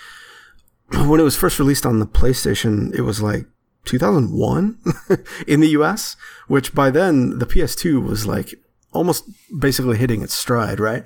[0.91, 3.45] when it was first released on the PlayStation, it was like
[3.85, 4.77] 2001
[5.47, 6.15] in the US,
[6.47, 8.55] which by then the PS2 was like
[8.91, 9.25] almost
[9.59, 11.03] basically hitting its stride, right?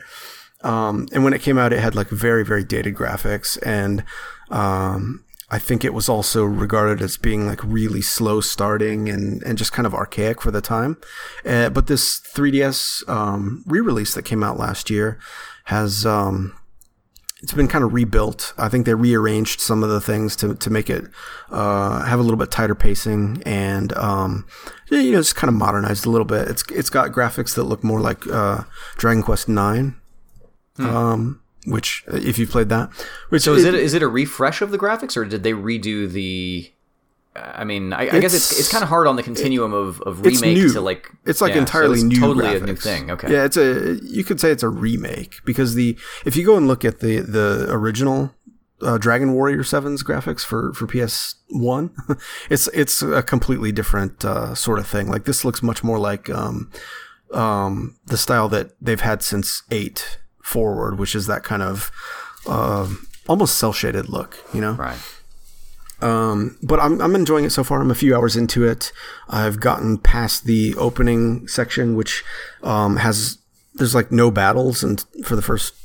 [0.61, 3.57] Um, and when it came out, it had like very, very dated graphics.
[3.65, 4.03] And
[4.49, 9.57] um, I think it was also regarded as being like really slow starting and, and
[9.57, 10.97] just kind of archaic for the time.
[11.45, 15.19] Uh, but this 3DS um, re release that came out last year
[15.65, 16.05] has.
[16.05, 16.57] Um,
[17.41, 18.53] it's been kind of rebuilt.
[18.57, 21.05] I think they rearranged some of the things to, to make it
[21.51, 24.47] uh, have a little bit tighter pacing and um,
[24.89, 26.47] you know just kind of modernized a little bit.
[26.47, 28.63] It's it's got graphics that look more like uh,
[28.95, 29.95] Dragon Quest Nine,
[30.77, 30.85] hmm.
[30.85, 32.89] um, which if you've played that,
[33.29, 35.53] which so is it, it is it a refresh of the graphics or did they
[35.53, 36.71] redo the
[37.37, 40.21] I mean, I, I guess it's it's kind of hard on the continuum of, of
[40.21, 42.61] remake to like it's like yeah, entirely so it's new, totally graphics.
[42.61, 43.11] a new thing.
[43.11, 46.57] Okay, yeah, it's a you could say it's a remake because the if you go
[46.57, 48.33] and look at the the original
[48.81, 51.91] uh, Dragon Warrior 7's graphics for for PS One,
[52.49, 55.09] it's it's a completely different uh, sort of thing.
[55.09, 56.71] Like this looks much more like um,
[57.33, 61.91] um, the style that they've had since eight forward, which is that kind of
[62.47, 62.87] uh,
[63.27, 64.37] almost cel shaded look.
[64.53, 64.99] You know, right.
[66.01, 67.81] Um, but I'm, I'm enjoying it so far.
[67.81, 68.91] I'm a few hours into it.
[69.27, 72.23] I've gotten past the opening section, which
[72.63, 73.39] um, has
[73.75, 75.75] there's like no battles and for the first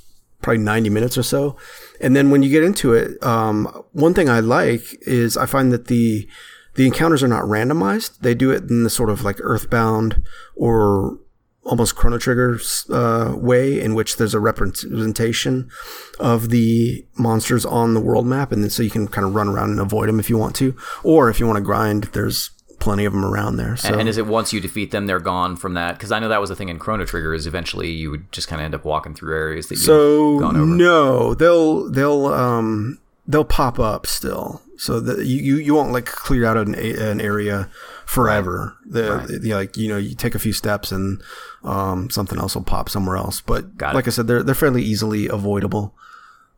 [0.40, 1.56] probably 90 minutes or so.
[2.00, 5.72] And then when you get into it, um, one thing I like is I find
[5.72, 6.28] that the
[6.74, 8.18] the encounters are not randomized.
[8.20, 10.22] They do it in the sort of like Earthbound
[10.56, 11.18] or
[11.64, 12.58] almost Chrono Trigger
[12.90, 15.70] uh, way in which there's a representation
[16.18, 19.48] of the monsters on the world map, and then so you can kind of run
[19.48, 22.50] around and avoid them if you want to, or if you want to grind, there's
[22.82, 23.76] plenty of them around there.
[23.76, 23.96] So.
[23.96, 25.92] And is it once you defeat them, they're gone from that?
[25.92, 28.48] Because I know that was the thing in Chrono Trigger is eventually you would just
[28.48, 33.44] kind of end up walking through areas that you so no, they'll they'll um they'll
[33.44, 34.62] pop up still.
[34.76, 37.68] So that you, you, you won't like clear out an, an area
[38.04, 38.76] forever.
[38.84, 38.92] Right.
[38.92, 39.28] The, right.
[39.28, 41.22] the, like you know you take a few steps and
[41.62, 43.40] um, something else will pop somewhere else.
[43.40, 44.08] But Got like it.
[44.08, 45.94] I said, they're they're fairly easily avoidable.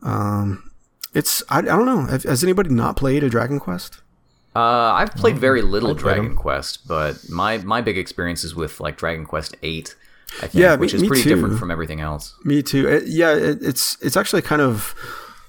[0.03, 0.71] Um,
[1.13, 2.07] it's I, I don't know.
[2.07, 4.01] Has anybody not played a Dragon Quest?
[4.57, 8.97] Uh, I've played very little Dragon Quest, but my my big experience is with like
[8.97, 9.97] Dragon Quest Eight.
[10.39, 12.35] I think, yeah, which me, is pretty different from everything else.
[12.45, 12.89] Me too.
[12.89, 14.95] It, yeah, it, it's it's actually kind of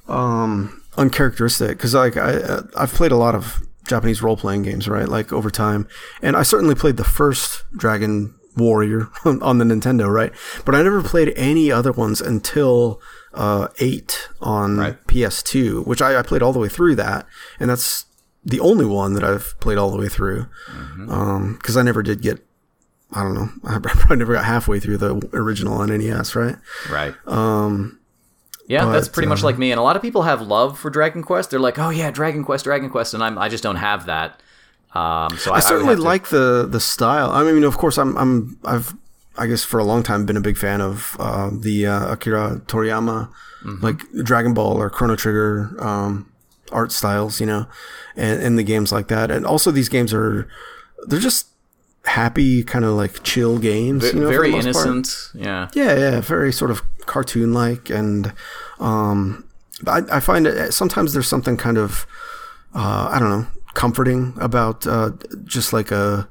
[0.07, 4.87] um, uncharacteristic because like I uh, I've played a lot of Japanese role playing games,
[4.87, 5.07] right?
[5.07, 5.87] Like over time,
[6.21, 10.31] and I certainly played the first Dragon Warrior on the Nintendo, right?
[10.65, 13.01] But I never played any other ones until
[13.33, 15.07] uh, eight on right.
[15.07, 17.25] PS2, which I, I, played all the way through that,
[17.59, 18.05] and that's
[18.43, 20.47] the only one that I've played all the way through.
[20.67, 21.11] Because mm-hmm.
[21.11, 22.45] um, I never did get,
[23.11, 26.55] I don't know, I probably never got halfway through the original on NES, right?
[26.89, 27.13] Right.
[27.27, 27.99] Um,
[28.67, 29.71] yeah, but, that's pretty uh, much like me.
[29.71, 31.51] And a lot of people have love for Dragon Quest.
[31.51, 34.41] They're like, "Oh yeah, Dragon Quest, Dragon Quest," and I'm I just don't have that.
[34.93, 37.31] Um, so I, I certainly I like the the style.
[37.31, 38.93] I mean, of course, I'm I'm I've
[39.37, 42.61] I guess for a long time been a big fan of uh, the uh, Akira
[42.65, 43.29] Toriyama,
[43.63, 43.83] mm-hmm.
[43.83, 46.31] like Dragon Ball or Chrono Trigger um,
[46.71, 47.67] art styles, you know,
[48.15, 49.29] and, and the games like that.
[49.29, 50.47] And also, these games are
[51.07, 51.47] they're just
[52.05, 54.03] happy, kind of like chill games.
[54.03, 55.29] V- you know, very innocent.
[55.33, 55.45] Part.
[55.45, 55.69] Yeah.
[55.73, 58.33] Yeah, yeah, very sort of cartoon like, and
[58.79, 59.47] um,
[59.87, 62.05] I, I find it sometimes there's something kind of
[62.73, 65.11] uh, I don't know comforting about uh,
[65.43, 66.27] just like a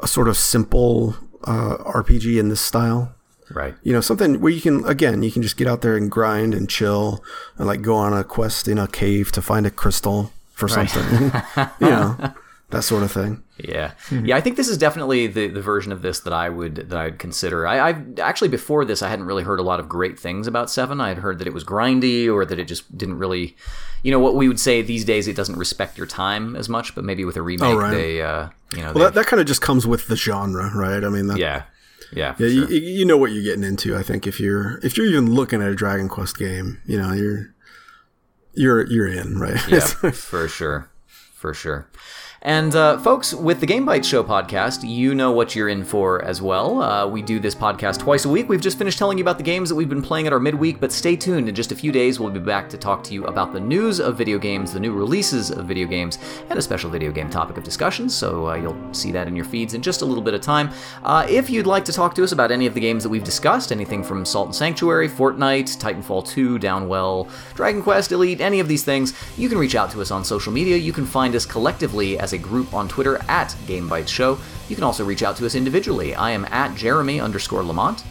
[0.00, 3.14] a sort of simple uh, RPG in this style.
[3.50, 3.74] Right.
[3.82, 6.54] You know, something where you can again, you can just get out there and grind
[6.54, 7.24] and chill
[7.56, 10.88] and like go on a quest in a cave to find a crystal for right.
[10.88, 11.42] something.
[11.80, 12.34] you know,
[12.70, 13.42] that sort of thing.
[13.56, 14.36] Yeah, yeah.
[14.36, 17.18] I think this is definitely the, the version of this that I would that I'd
[17.18, 17.66] consider.
[17.66, 20.70] I, I actually before this I hadn't really heard a lot of great things about
[20.70, 21.00] Seven.
[21.00, 23.56] I had heard that it was grindy or that it just didn't really,
[24.02, 26.94] you know, what we would say these days it doesn't respect your time as much.
[26.94, 27.90] But maybe with a remake, oh, right.
[27.90, 31.02] they, uh, you know, well that, that kind of just comes with the genre, right?
[31.02, 31.62] I mean, that, yeah.
[32.10, 32.70] Yeah, yeah, sure.
[32.70, 33.94] you, you know what you're getting into.
[33.94, 37.12] I think if you're if you're even looking at a Dragon Quest game, you know
[37.12, 37.54] you're
[38.54, 39.60] you're you're in, right?
[39.68, 39.80] Yeah,
[40.12, 41.90] for sure, for sure.
[42.42, 46.24] And uh, folks, with the Game Bytes Show podcast, you know what you're in for
[46.24, 46.80] as well.
[46.80, 48.48] Uh, we do this podcast twice a week.
[48.48, 50.78] We've just finished telling you about the games that we've been playing at our midweek,
[50.78, 51.48] but stay tuned.
[51.48, 53.98] In just a few days, we'll be back to talk to you about the news
[53.98, 57.56] of video games, the new releases of video games, and a special video game topic
[57.56, 58.08] of discussion.
[58.08, 60.70] So uh, you'll see that in your feeds in just a little bit of time.
[61.02, 63.24] Uh, if you'd like to talk to us about any of the games that we've
[63.24, 68.68] discussed, anything from Salt and Sanctuary, Fortnite, Titanfall 2, Downwell, Dragon Quest, Elite, any of
[68.68, 70.76] these things, you can reach out to us on social media.
[70.76, 74.38] You can find us collectively as a group on Twitter at Game Bytes Show.
[74.68, 76.14] You can also reach out to us individually.
[76.14, 78.04] I am at Jeremy underscore Lamont.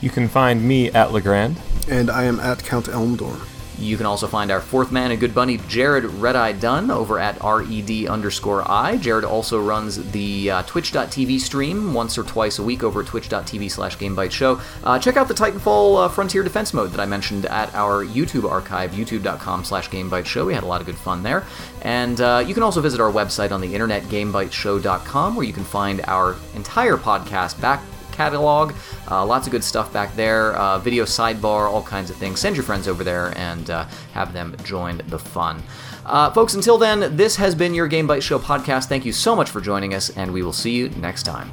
[0.00, 1.56] You can find me at LeGrande.
[1.88, 3.51] And I am at Count Elmdor.
[3.82, 7.18] You can also find our fourth man and good bunny, Jared Red Eye Dunn over
[7.18, 8.96] at red underscore i.
[8.96, 13.70] Jared also runs the uh, twitch.tv stream once or twice a week over at twitch.tv
[13.70, 14.60] slash gamebite Show.
[14.84, 18.48] Uh, check out the Titanfall uh, Frontier Defense mode that I mentioned at our YouTube
[18.48, 20.46] archive, youtube.com slash gamebite Show.
[20.46, 21.44] We had a lot of good fun there.
[21.82, 25.64] And uh, you can also visit our website on the internet, GameByteShow.com, where you can
[25.64, 28.74] find our entire podcast back catalog.
[29.10, 30.54] Uh, lots of good stuff back there.
[30.54, 32.40] Uh, video sidebar, all kinds of things.
[32.40, 35.62] Send your friends over there and uh, have them join the fun.
[36.04, 38.86] Uh, folks, until then, this has been your Game Bytes Show podcast.
[38.86, 41.50] Thank you so much for joining us, and we will see you next time.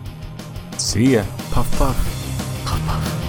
[0.78, 1.26] See ya.
[1.52, 3.29] Puff puff.